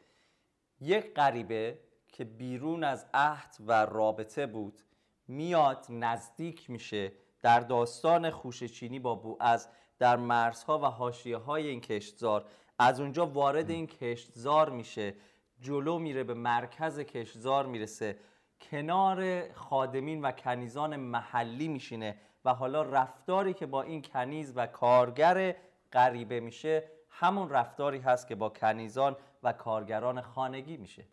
یک 0.80 1.14
غریبه 1.14 1.80
که 2.08 2.24
بیرون 2.24 2.84
از 2.84 3.06
عهد 3.14 3.56
و 3.60 3.86
رابطه 3.86 4.46
بود 4.46 4.82
میاد 5.28 5.86
نزدیک 5.90 6.70
میشه 6.70 7.12
در 7.42 7.60
داستان 7.60 8.30
خوشچینی 8.30 9.00
با 9.00 9.16
بوعز 9.16 9.68
در 10.00 10.16
مرزها 10.16 10.80
و 10.80 10.86
حاشیه 10.86 11.38
های 11.38 11.68
این 11.68 11.82
کشتزار. 11.82 12.46
از 12.80 13.00
اونجا 13.00 13.26
وارد 13.26 13.70
این 13.70 13.88
کشتزار 13.88 14.70
میشه 14.70 15.16
جلو 15.62 16.00
میره 16.00 16.24
به 16.24 16.34
مرکز 16.34 17.00
کشتزار 17.00 17.66
می‌رسه. 17.66 18.20
کنار 18.62 19.50
خادمین 19.54 20.22
و 20.22 20.32
کنیزان 20.32 20.96
محلی 20.96 21.68
میشینه. 21.68 22.18
و 22.46 22.54
حالا 22.54 22.82
رفتاری 22.82 23.54
که 23.54 23.66
با 23.66 23.82
این 23.82 24.02
کنیز 24.02 24.54
و 24.56 24.68
کارگر 24.68 25.56
غریبه 25.94 26.40
میشه 26.40 26.84
همون 27.10 27.50
رفتاری 27.50 28.00
هست 28.00 28.28
که 28.28 28.36
با 28.36 28.50
کنیزان 28.50 29.16
و 29.44 29.54
کارگران 29.54 30.22
خانگی 30.22 30.78
میشه 30.78 31.06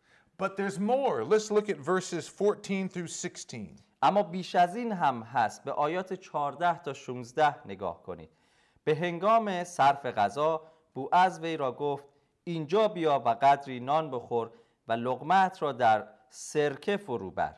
But 0.42 0.57
there's 0.57 0.79
more. 0.79 1.25
Let's 1.25 1.51
look 1.51 1.68
at 1.68 1.79
verses 1.79 2.27
14 2.29 2.88
through 2.88 3.07
16. 3.07 3.77
اما 4.03 4.23
بیش 4.23 4.55
از 4.55 4.77
این 4.77 4.92
هم 4.92 5.23
هست 5.23 5.64
به 5.64 5.73
آیات 5.73 6.14
14 6.14 6.79
تا 6.79 6.92
16 6.92 7.66
نگاه 7.66 8.03
کنید 8.03 8.31
به 8.85 8.95
هنگام 8.95 9.64
صرف 9.64 10.07
غذا 10.07 10.62
بوعز 10.95 11.40
وی 11.40 11.57
را 11.57 11.73
گفت 11.73 12.05
اینجا 12.45 12.88
بیا 12.88 13.23
و 13.25 13.29
قدری 13.29 13.81
نان 13.81 14.11
بخور 14.11 14.51
و 14.88 14.92
لقمت 14.92 15.62
را 15.62 15.73
در 15.73 16.09
سرکه 16.31 16.97
فرو 16.97 17.31
بر 17.31 17.57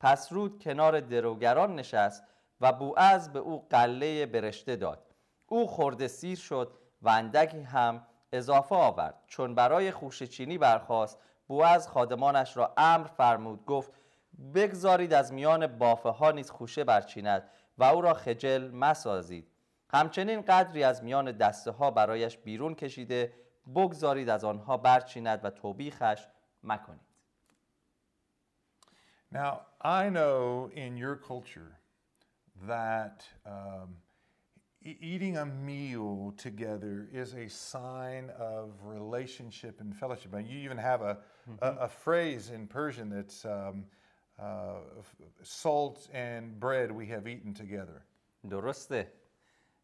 پس 0.00 0.32
رود 0.32 0.62
کنار 0.62 1.00
دروگران 1.00 1.74
نشست 1.74 2.24
و 2.60 2.72
بوعز 2.72 3.28
به 3.28 3.38
او 3.38 3.66
قله 3.70 4.26
برشته 4.26 4.76
داد. 4.76 5.14
او 5.46 5.66
خورده 5.66 6.08
سیر 6.08 6.38
شد 6.38 6.72
و 7.02 7.08
اندکی 7.08 7.60
هم 7.60 8.06
اضافه 8.32 8.74
آورد. 8.74 9.22
چون 9.26 9.54
برای 9.54 9.90
خوشه 9.90 10.26
چینی 10.26 10.58
برخاست 10.58 11.18
بوعز 11.46 11.88
خادمانش 11.88 12.56
را 12.56 12.74
امر 12.76 13.06
فرمود 13.06 13.64
گفت 13.64 13.92
بگذارید 14.54 15.12
از 15.12 15.32
میان 15.32 15.66
بافه 15.66 16.08
ها 16.08 16.30
نیز 16.30 16.50
خوشه 16.50 16.84
برچیند 16.84 17.50
و 17.78 17.84
او 17.84 18.00
را 18.00 18.14
خجل 18.14 18.70
مسازید. 18.70 19.48
همچنین 19.90 20.42
قدری 20.42 20.84
از 20.84 21.04
میان 21.04 21.32
دسته 21.32 21.70
ها 21.70 21.90
برایش 21.90 22.38
بیرون 22.38 22.74
کشیده 22.74 23.32
بگذارید 23.74 24.28
از 24.28 24.44
آنها 24.44 24.76
برچیند 24.76 25.44
و 25.44 25.50
توبیخش 25.50 26.26
مکنید. 26.62 27.08
Now, 29.32 29.60
I 29.82 30.08
know 30.08 30.70
in 30.72 30.96
your 30.96 31.16
culture 31.16 31.77
that 32.67 33.25
um, 33.45 33.95
e- 34.85 34.97
eating 35.01 35.37
a 35.37 35.45
meal 35.45 36.33
together 36.37 37.07
is 37.11 37.33
a 37.35 37.47
sign 37.49 38.29
of 38.39 38.71
relationship 38.83 39.81
and 39.81 39.95
fellowship. 39.95 40.33
And 40.33 40.47
you 40.47 40.59
even 40.59 40.77
have 40.77 41.01
a, 41.01 41.17
a, 41.61 41.69
a 41.81 41.87
phrase 41.87 42.49
in 42.51 42.67
Persian 42.67 43.09
that's 43.09 43.45
um, 43.45 43.85
uh, 44.39 44.75
f- 44.99 45.15
salt 45.43 46.09
and 46.13 46.59
bread 46.59 46.91
we 46.91 47.05
have 47.07 47.27
eaten 47.27 47.53
together. 47.53 48.01
درسته 48.49 49.11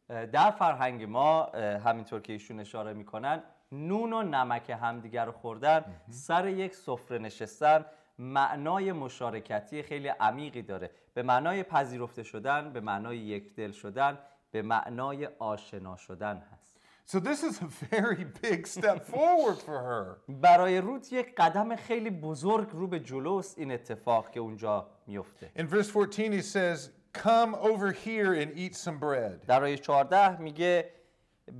اه، 0.09 0.25
در 0.25 0.51
فرهنگ 0.51 1.03
ما 1.03 1.45
اه، 1.45 1.77
همینطور 1.77 2.21
که 2.21 2.33
ایشون 2.33 2.59
اشاره 2.59 2.93
میکنن 2.93 3.43
نون 3.71 4.13
و 4.13 4.21
نمک 4.23 4.69
همدیگر 4.69 5.25
رو 5.25 5.31
خوردن 5.31 5.85
سر 6.09 6.47
یک 6.47 6.75
سفره 6.75 7.17
نشستن 7.17 7.85
معنای 8.18 8.92
مشارکتی 8.92 9.82
خیلی 9.82 10.08
عمیقی 10.08 10.62
داره 10.62 10.90
به 11.14 11.22
معنای 11.22 11.62
پذیرفته 11.62 12.22
شدن 12.22 12.72
به 12.72 12.80
معنای 12.80 13.18
یکدل 13.18 13.72
شدن 13.72 14.18
به 14.50 14.62
معنای 14.62 15.28
آشنا 15.38 15.96
شدن 15.96 16.42
هست 16.52 16.74
So, 17.06 17.20
this 17.20 17.42
is 17.42 17.60
a 17.60 17.66
very 17.90 18.24
big 18.42 18.66
step 18.66 19.06
forward 19.06 19.58
for 19.58 19.78
her. 19.78 20.16
برای 20.28 20.78
روت 20.78 21.12
یک 21.12 21.34
قدم 21.36 21.76
خیلی 21.76 22.10
بزرگ 22.10 22.68
رو 22.72 22.86
به 22.86 23.00
جلوست 23.00 23.58
این 23.58 23.72
اتفاق 23.72 24.30
که 24.30 24.40
اونجا 24.40 24.86
میفته 25.06 25.50
In 25.56 25.66
verse 25.66 25.90
14, 25.90 26.32
he 26.32 26.42
says, 26.42 26.90
Come 27.12 27.54
over 27.54 27.92
here 27.92 28.32
and 28.32 28.58
eat 28.58 28.74
some 28.76 28.98
bread. 28.98 29.46
در 29.46 29.62
آیه 29.64 29.76
14 29.76 30.40
میگه 30.40 30.90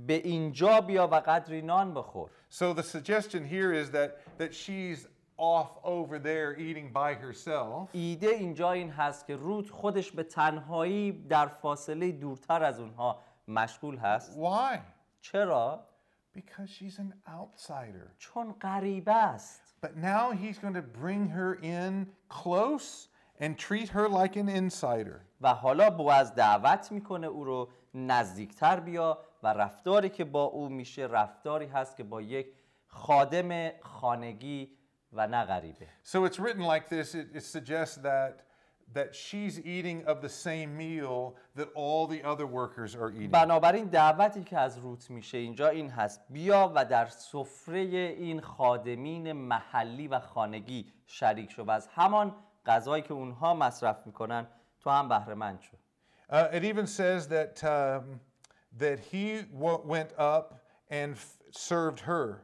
به 0.07 0.13
اینجا 0.13 0.81
بیا 0.81 1.07
و 1.07 1.15
قدری 1.15 1.61
نان 1.61 1.93
بخور 1.93 2.29
So 2.49 2.73
the 2.73 2.83
suggestion 2.83 3.43
here 3.45 3.73
is 3.73 3.91
that 3.91 4.17
that 4.39 4.53
she's 4.53 5.07
off 5.37 5.69
over 5.83 6.19
there 6.19 6.55
eating 6.57 6.91
by 6.93 7.13
herself. 7.13 7.89
ایده 7.93 8.27
اینجا 8.27 8.71
این 8.71 8.89
هست 8.89 9.27
که 9.27 9.35
روت 9.35 9.69
خودش 9.69 10.11
به 10.11 10.23
تنهایی 10.23 11.11
در 11.11 11.47
فاصله 11.47 12.11
دورتر 12.11 12.63
از 12.63 12.79
اونها 12.79 13.19
مشغول 13.47 13.97
هست 13.97 14.37
Why? 14.37 14.77
چرا؟ 15.21 15.85
Because 16.37 16.69
she's 16.69 16.99
an 16.99 17.13
outsider. 17.27 18.11
چون 18.17 18.51
غریبه 18.61 19.13
است 19.13 19.61
But 19.85 19.97
now 19.97 20.31
he's 20.31 20.57
going 20.57 20.73
to 20.73 20.99
bring 21.01 21.29
her 21.29 21.59
in 21.61 22.07
close 22.29 23.07
and 23.39 23.57
treat 23.57 23.89
her 23.89 24.07
like 24.09 24.35
an 24.37 24.49
insider. 24.49 25.19
و 25.41 25.53
حالا 25.53 25.89
بوعز 25.89 26.33
دعوت 26.35 26.91
می‌کنه 26.91 27.27
او 27.27 27.43
رو 27.45 27.69
نزدیکتر 27.93 28.79
بیا 28.79 29.17
و 29.43 29.47
رفتاری 29.47 30.09
که 30.09 30.25
با 30.25 30.43
او 30.43 30.69
میشه 30.69 31.01
رفتاری 31.01 31.65
هست 31.65 31.97
که 31.97 32.03
با 32.03 32.21
یک 32.21 32.47
خادم 32.87 33.69
خانگی 33.81 34.69
و 35.13 35.27
نه 35.27 35.43
غریبه 35.45 35.87
So 36.03 36.25
it's 36.25 36.39
written 36.39 36.63
like 36.63 36.89
this. 36.89 37.15
It, 37.15 37.27
it 37.33 37.43
suggests 37.43 37.95
that 37.97 38.43
that 38.93 39.15
she's 39.15 39.59
eating 39.65 40.05
of 40.05 40.21
the 40.21 40.29
same 40.29 40.77
meal 40.77 41.35
that 41.55 41.69
all 41.73 42.07
the 42.07 42.23
other 42.23 42.45
workers 42.45 42.95
are 42.95 43.11
eating. 43.11 43.31
بنابراین 43.31 43.85
دعوتی 43.85 44.43
که 44.43 44.57
از 44.57 44.77
روت 44.77 45.09
میشه 45.09 45.37
اینجا 45.37 45.67
این 45.69 45.89
هست 45.89 46.21
بیا 46.29 46.71
و 46.75 46.85
در 46.85 47.05
سفره 47.05 47.79
این 47.83 48.41
خادمین 48.41 49.31
محلی 49.31 50.07
و 50.07 50.19
خانگی 50.19 50.93
شریک 51.05 51.51
شو 51.51 51.63
و 51.63 51.71
از 51.71 51.87
همان 51.87 52.35
غذایی 52.65 53.03
که 53.03 53.13
اونها 53.13 53.53
مصرف 53.53 54.05
می‌کنن 54.05 54.47
تو 54.79 54.89
هم 54.89 55.09
بهره 55.09 55.33
مند 55.33 55.61
شو 55.61 55.77
Uh, 56.27 56.47
it 56.51 56.63
even 56.63 56.87
says 56.87 57.27
that 57.27 57.63
um, 57.63 58.19
that 58.79 58.99
he 59.11 59.43
went 59.53 60.11
up 60.17 60.65
and 60.89 61.15
served 61.51 61.99
her. 61.99 62.41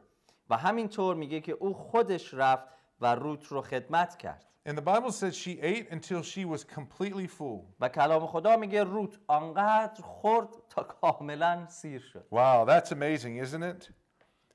و 0.52 0.56
همینطور 0.56 1.16
میگه 1.16 1.40
که 1.40 1.52
او 1.52 1.74
خودش 1.74 2.34
رفت 2.34 2.68
و 3.00 3.14
روت 3.14 3.46
رو 3.46 3.62
خدمت 3.62 4.16
کرد. 4.16 4.46
And 4.68 4.78
the 4.78 4.82
Bible 4.82 5.10
says 5.10 5.36
she 5.36 5.60
ate 5.60 5.86
until 5.90 6.22
she 6.22 6.44
was 6.44 6.64
completely 6.64 7.26
full. 7.26 7.74
و 7.80 7.88
کلام 7.88 8.26
خدا 8.26 8.56
میگه 8.56 8.84
روت 8.84 9.18
آنقدر 9.26 10.02
خورد 10.02 10.48
تا 10.68 10.82
کاملا 10.82 11.66
سیر 11.66 12.00
شد. 12.00 12.26
Wow, 12.30 12.64
that's 12.68 12.92
amazing, 12.92 13.36
isn't 13.46 13.62
it? 13.62 13.92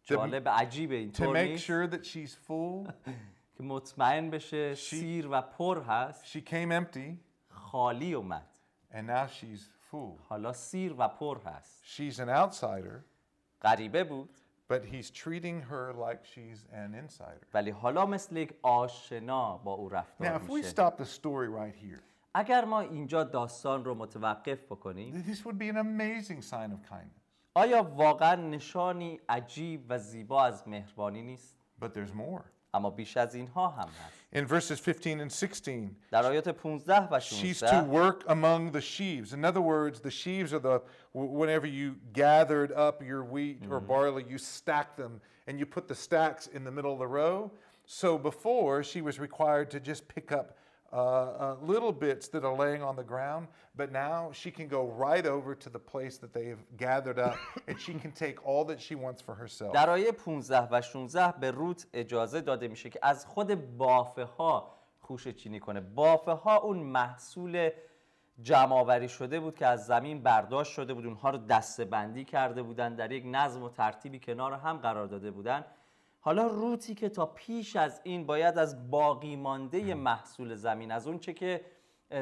جالب 0.03 0.49
عجیبه 0.49 0.95
to 0.95 1.21
اینطور 1.21 1.55
make 1.55 1.59
sure 1.59 1.87
that 1.87 2.05
she's 2.05 2.35
full, 2.47 2.91
که 3.57 3.63
مطمئن 3.63 4.29
بشه 4.29 4.75
سیر 4.75 5.27
و 5.31 5.41
پر 5.41 5.81
هست. 5.81 6.25
she 6.25 6.41
came 6.41 6.71
empty, 6.71 7.17
خالی 7.49 8.13
اومد. 8.13 8.47
And 8.91 9.07
now 9.07 9.27
she's 9.27 9.61
full. 9.91 10.21
حالا 10.29 10.53
سیر 10.53 10.95
و 10.97 11.07
پر 11.07 11.37
هست. 11.45 11.83
She's 11.83 12.19
an 12.19 12.29
outsider, 12.29 13.03
غریبه 13.61 14.03
بود. 14.03 14.29
but 14.68 14.84
he's 14.84 15.10
treating 15.10 15.60
her 15.62 15.92
like 15.92 16.20
she's 16.24 16.66
an 16.72 16.94
insider. 16.94 17.46
ولی 17.54 17.70
حالا 17.70 18.06
مثل 18.06 18.36
یک 18.36 18.54
آشنا 18.62 19.58
با 19.58 19.72
او 19.72 19.90
Now, 19.90 19.92
رفتار 19.92 20.38
if 20.38 20.48
we 20.48 20.54
میشه 20.54 20.68
stop 20.70 20.96
the 20.96 21.06
story 21.06 21.48
right 21.48 21.76
here, 21.76 22.00
اگر 22.34 22.64
ما 22.64 22.80
اینجا 22.80 23.24
داستان 23.24 23.84
رو 23.84 23.94
متوقف 23.94 24.64
بکنیم 24.64 25.24
this 25.32 25.38
would 25.38 25.58
be 25.58 25.68
an 25.68 25.76
amazing 25.76 26.42
sign 26.42 26.72
of 26.72 26.82
kindness. 26.90 27.22
آیا 27.54 27.82
واقعا 27.82 28.34
نشانی 28.34 29.20
عجیب 29.28 29.86
و 29.88 29.98
زیبا 29.98 30.44
از 30.44 30.68
مهربانی 30.68 31.22
نیست 31.22 31.56
But 31.80 31.94
there's 31.94 32.14
more. 32.14 32.42
اما 32.74 32.90
بیش 32.90 33.16
از 33.16 33.34
اینها 33.34 33.68
هم 33.68 33.88
هست 33.88 34.22
In 34.34 34.46
verses 34.46 34.80
15 34.80 35.20
and 35.20 35.30
16, 35.30 35.90
در 36.10 36.26
آیات 36.26 36.48
15 36.48 37.08
و 37.10 37.20
she's 37.20 37.58
to 37.60 37.66
16 37.66 37.82
work 37.92 38.24
among 38.28 38.72
the 38.72 38.80
sheaves. 38.80 39.32
In 39.34 39.44
other 39.44 39.60
words, 39.60 40.00
the 40.00 40.10
sheaves 40.10 40.54
are 40.54 40.58
the, 40.58 40.80
w- 41.14 41.30
whenever 41.40 41.66
you 41.66 41.96
gathered 42.14 42.72
up 42.72 43.02
your 43.02 43.22
wheat 43.24 43.58
or 43.70 43.78
barley, 43.80 44.24
you 44.28 44.38
stacked 44.38 44.96
them 44.96 45.20
and 45.46 45.58
you 45.58 45.66
put 45.66 45.86
the 45.86 45.94
stacks 45.94 46.46
in 46.46 46.64
the 46.64 46.70
middle 46.70 46.92
of 46.94 46.98
the 46.98 47.06
row. 47.06 47.50
So 47.84 48.16
before, 48.16 48.82
she 48.82 49.02
was 49.02 49.18
required 49.20 49.70
to 49.72 49.80
just 49.80 50.08
pick 50.08 50.32
up 50.32 50.56
uh, 50.93 50.95
uh, 50.95 51.55
little 51.61 51.91
bits 51.91 52.27
that 52.29 52.43
are 52.45 52.55
laying 52.55 52.81
on 52.81 52.95
the 52.95 53.03
ground, 53.03 53.47
but 53.75 53.91
now 53.91 54.31
she 54.31 54.51
can 54.51 54.67
go 54.67 54.83
right 54.85 55.25
over 55.25 55.55
to 55.55 55.69
the 55.69 55.79
place 55.79 56.17
that 56.17 56.33
they've 56.33 56.63
gathered 56.77 57.19
up 57.19 57.37
and 57.67 57.79
she 57.79 57.93
can 57.93 58.11
take 58.11 58.45
all 58.45 58.63
that 58.65 58.79
she 58.81 58.95
wants 58.95 59.21
for 59.21 59.35
herself. 59.35 59.73
در 59.73 59.89
آیه 59.89 60.11
15 60.11 60.67
و 60.71 60.81
16 60.81 61.31
به 61.39 61.51
روت 61.51 61.87
اجازه 61.93 62.41
داده 62.41 62.67
میشه 62.67 62.89
که 62.89 62.99
از 63.01 63.25
خود 63.25 63.77
بافه 63.77 64.23
ها 64.23 64.77
خوشه 64.99 65.33
چینی 65.33 65.59
کنه 65.59 65.81
بافه 65.81 66.31
ها 66.31 66.57
اون 66.57 66.77
محصول 66.77 67.69
جمعآوری 68.41 69.09
شده 69.09 69.39
بود 69.39 69.55
که 69.55 69.65
از 69.65 69.85
زمین 69.85 70.23
برداشت 70.23 70.71
شده 70.71 70.93
بود 70.93 71.05
اونها 71.05 71.29
رو 71.29 71.37
دسته 71.37 71.85
بندی 71.85 72.25
کرده 72.25 72.63
بودن 72.63 72.95
در 72.95 73.11
یک 73.11 73.23
نظم 73.25 73.63
و 73.63 73.69
ترتیبی 73.69 74.19
کنار 74.19 74.53
هم 74.53 74.77
قرار 74.77 75.07
داده 75.07 75.31
بودن 75.31 75.65
حالا 76.27 76.47
روتی 76.47 76.95
که 76.95 77.09
تا 77.09 77.25
پیش 77.25 77.75
از 77.75 78.01
این 78.03 78.25
باید 78.25 78.57
از 78.57 78.91
باقی 78.91 79.35
مانده 79.35 79.93
محصول 79.93 80.55
زمین 80.55 80.91
از 80.91 81.07
اون 81.07 81.19
چه 81.19 81.33
که 81.33 81.61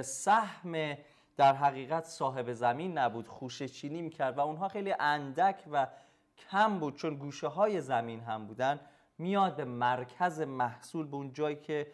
سهم 0.02 0.98
در 1.38 1.54
حقیقت 1.54 2.04
صاحب 2.04 2.52
زمین 2.52 2.98
نبود 2.98 3.28
خوشه 3.28 3.68
چینی 3.68 4.02
می‌کرد 4.02 4.38
و 4.38 4.42
اونها 4.42 4.68
خیلی 4.68 4.94
اندک 5.00 5.64
و 5.72 5.88
کم 6.52 6.80
بود 6.80 6.96
چون 6.96 7.16
گوشه 7.16 7.48
های 7.48 7.82
زمین 7.82 8.20
هم 8.20 8.48
بودن 8.48 8.80
میاد 9.18 9.56
به 9.56 9.66
مرکز 9.66 10.42
محصول 10.42 11.08
به 11.08 11.16
اون 11.16 11.34
جایی 11.34 11.56
که 11.56 11.88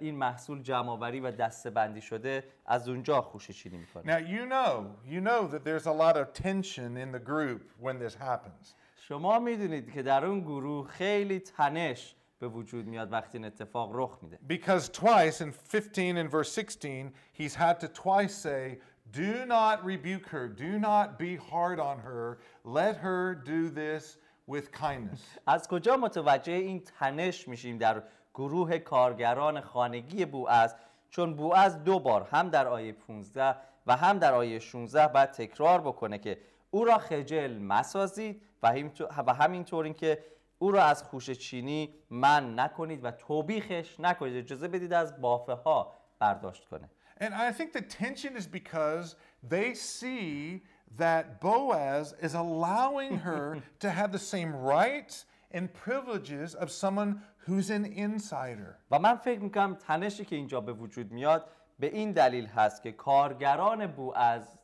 این 0.00 0.14
محصول 0.14 0.62
جمعآوری 0.62 1.20
و 1.20 1.30
دسته 1.30 1.70
بندی 1.70 2.00
شده 2.00 2.44
از 2.66 2.88
اونجا 2.88 3.22
خوشه 3.22 3.52
چینی 3.52 3.78
می‌کنه 3.78 4.18
Now, 4.18 4.26
you 4.26 4.46
know, 4.46 4.84
you 5.12 5.20
know 5.20 5.52
that 5.52 5.64
there's 5.64 5.86
a 5.86 5.92
lot 5.92 6.16
of 6.16 6.32
tension 6.32 6.96
in 6.96 7.12
the 7.12 7.24
group 7.30 7.62
when 7.80 7.98
this 7.98 8.14
happens. 8.14 8.74
شما 9.10 9.38
می‌دونید 9.38 9.92
که 9.92 10.02
در 10.02 10.26
اون 10.26 10.40
گروه 10.40 10.88
خیلی 10.88 11.40
تنش 11.40 12.14
به 12.38 12.48
وجود 12.48 12.86
میاد 12.86 13.12
وقتی 13.12 13.38
این 13.38 13.44
اتفاق 13.44 13.90
رخ 13.92 14.18
میده. 14.22 14.38
Because 14.48 14.88
twice 14.88 15.40
in 15.40 15.52
15 15.52 16.16
and 16.16 16.30
verse 16.30 16.52
16, 16.52 17.12
he's 17.32 17.54
had 17.54 17.80
to 17.80 17.88
twice 17.88 18.34
say, 18.34 18.78
Do 19.12 19.44
not 19.46 19.84
rebuke 19.84 20.26
her, 20.28 20.48
do 20.48 20.78
not 20.78 21.18
be 21.18 21.34
hard 21.50 21.80
on 21.80 21.98
her, 21.98 22.38
let 22.64 22.96
her 22.98 23.34
do 23.34 23.68
this 23.70 24.18
with 24.46 24.70
kindness. 24.70 25.20
از 25.46 25.68
کجا 25.68 25.96
متوجه 25.96 26.52
این 26.52 26.80
تنش 26.98 27.48
میشیم 27.48 27.78
در 27.78 28.02
گروه 28.34 28.78
کارگران 28.78 29.60
خانگی 29.60 30.24
بوعز 30.24 30.74
چون 31.10 31.34
بوعز 31.34 31.84
دو 31.84 31.98
بار 31.98 32.28
هم 32.32 32.48
در 32.48 32.68
آیه 32.68 32.92
15 32.92 33.56
و 33.86 33.96
هم 33.96 34.18
در 34.18 34.34
آیه 34.34 34.58
16 34.58 35.08
باید 35.08 35.30
تکرار 35.30 35.80
بکنه 35.80 36.18
که 36.18 36.38
او 36.70 36.84
را 36.84 36.98
خجل 36.98 37.58
مسازید 37.58 38.42
و 38.62 38.68
همینطور- 38.68 39.24
و 39.26 39.34
همینطور 39.34 39.84
اینکه 39.84 40.24
او 40.58 40.70
را 40.70 40.84
از 40.84 41.02
خوش 41.02 41.30
چینی 41.30 41.94
من 42.10 42.58
نکنید 42.58 43.04
و 43.04 43.10
توبیخش 43.10 44.00
نکنید 44.00 44.36
اجازه 44.36 44.68
بدید 44.68 44.92
از 44.92 45.20
بافه 45.20 45.52
ها 45.52 45.92
برداشت 46.18 46.68
کنه 46.68 46.90
And 47.20 47.34
I 47.34 47.52
think 47.52 47.72
the 47.74 47.82
tension 47.82 48.34
is 48.40 48.46
because 48.46 49.14
they 49.54 49.74
see 49.74 50.62
that 50.96 51.24
Boaz 51.40 52.14
is 52.26 52.34
allowing 52.34 53.18
her 53.28 53.46
to 53.80 53.90
have 53.90 54.10
the 54.12 54.24
same 54.34 54.52
rights 54.76 55.26
and 55.56 55.64
privileges 55.86 56.54
of 56.54 56.70
someone 56.70 57.20
who's 57.46 57.70
an 57.70 57.84
insider. 57.84 58.78
و 58.90 58.98
من 58.98 59.16
فکر 59.16 59.40
می‌کنم 59.40 59.74
تنشی 59.74 60.24
که 60.24 60.36
اینجا 60.36 60.60
به 60.60 60.72
وجود 60.72 61.12
میاد 61.12 61.50
به 61.78 61.86
این 61.86 62.12
دلیل 62.12 62.46
هست 62.46 62.82
که 62.82 62.92
کارگران 62.92 63.86
بوعز 63.86 64.58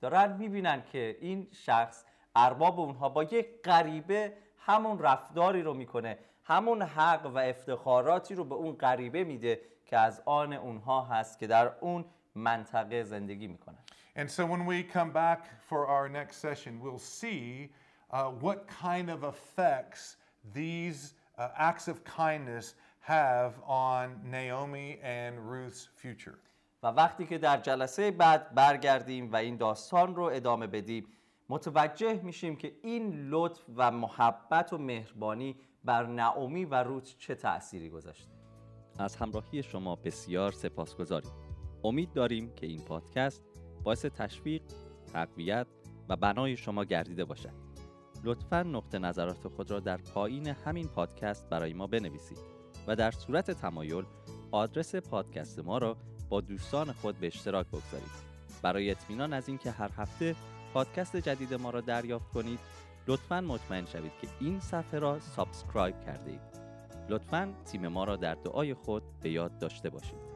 دارن 0.00 0.36
می‌بینن 0.36 0.82
که 0.92 1.16
این 1.20 1.48
شخص 1.52 2.04
ارباب 2.36 2.80
اونها 2.80 3.08
با 3.08 3.24
یک 3.24 3.46
غریبه 3.64 4.32
همون 4.58 4.98
رفتاری 4.98 5.62
رو 5.62 5.74
می‌کنه 5.74 6.18
همون 6.44 6.82
حق 6.82 7.26
و 7.26 7.38
افتخاراتی 7.38 8.34
رو 8.34 8.44
به 8.44 8.54
اون 8.54 8.72
غریبه 8.72 9.24
میده 9.24 9.60
که 9.86 9.98
از 9.98 10.22
آن 10.24 10.52
اونها 10.52 11.04
هست 11.04 11.38
که 11.38 11.46
در 11.46 11.72
اون 11.80 12.04
منطقه 12.34 13.02
زندگی 13.02 13.46
می‌کنن 13.46 13.78
And 14.16 14.28
so 14.30 14.44
when 14.44 14.66
we 14.66 14.82
come 14.82 15.12
back 15.12 15.40
for 15.68 15.86
our 15.86 16.08
next 16.08 16.36
session, 16.38 16.80
we'll 16.80 16.98
see 16.98 17.70
uh, 18.10 18.24
what 18.44 18.66
kind 18.66 19.08
of 19.08 19.22
effects 19.24 20.16
these 20.52 21.14
uh, 21.38 21.48
acts 21.56 21.86
of 21.88 22.04
kindness 22.04 22.74
have 23.00 23.52
on 23.66 24.20
Naomi 24.24 24.98
and 25.02 25.32
Ruth's 25.50 25.88
future. 25.94 26.38
و 26.82 26.86
وقتی 26.86 27.26
که 27.26 27.38
در 27.38 27.60
جلسه 27.60 28.10
بعد 28.10 28.54
برگردیم 28.54 29.32
و 29.32 29.36
این 29.36 29.56
داستان 29.56 30.14
رو 30.14 30.22
ادامه 30.22 30.66
بدیم 30.66 31.06
متوجه 31.48 32.20
میشیم 32.22 32.56
که 32.56 32.72
این 32.82 33.28
لطف 33.28 33.60
و 33.76 33.90
محبت 33.90 34.72
و 34.72 34.78
مهربانی 34.78 35.56
بر 35.84 36.06
نعومی 36.06 36.64
و 36.64 36.74
روت 36.74 37.14
چه 37.18 37.34
تأثیری 37.34 37.90
گذاشته. 37.90 38.30
از 38.98 39.16
همراهی 39.16 39.62
شما 39.62 39.96
بسیار 39.96 40.52
سپاسگزاریم. 40.52 41.30
امید 41.84 42.12
داریم 42.12 42.54
که 42.54 42.66
این 42.66 42.80
پادکست 42.80 43.42
باعث 43.82 44.04
تشویق 44.04 44.62
تقویت 45.12 45.66
و 46.08 46.16
بنای 46.16 46.56
شما 46.56 46.84
گردیده 46.84 47.24
باشد. 47.24 47.54
لطفا 48.24 48.62
نقطه 48.62 48.98
نظرات 48.98 49.48
خود 49.48 49.70
را 49.70 49.80
در 49.80 49.96
پایین 49.96 50.46
همین 50.46 50.88
پادکست 50.88 51.48
برای 51.48 51.72
ما 51.72 51.86
بنویسید 51.86 52.38
و 52.86 52.96
در 52.96 53.10
صورت 53.10 53.50
تمایل 53.50 54.04
آدرس 54.50 54.94
پادکست 54.94 55.58
ما 55.58 55.78
را 55.78 55.96
با 56.30 56.40
دوستان 56.40 56.92
خود 56.92 57.20
به 57.20 57.26
اشتراک 57.26 57.66
بگذارید. 57.66 58.30
برای 58.62 58.90
اطمینان 58.90 59.32
از 59.32 59.48
اینکه 59.48 59.70
هر 59.70 59.90
هفته 59.96 60.36
پادکست 60.74 61.16
جدید 61.16 61.54
ما 61.54 61.70
را 61.70 61.80
دریافت 61.80 62.32
کنید 62.32 62.58
لطفا 63.06 63.40
مطمئن 63.40 63.86
شوید 63.86 64.12
که 64.20 64.28
این 64.40 64.60
صفحه 64.60 64.98
را 64.98 65.20
subscribe 65.20 65.94
کرده 66.06 66.30
اید. 66.30 66.40
لطفا 67.08 67.52
تیم 67.72 67.88
ما 67.88 68.04
را 68.04 68.16
در 68.16 68.34
دعای 68.34 68.74
خود 68.74 69.02
به 69.22 69.30
یاد 69.30 69.58
داشته 69.58 69.90
باشید. 69.90 70.29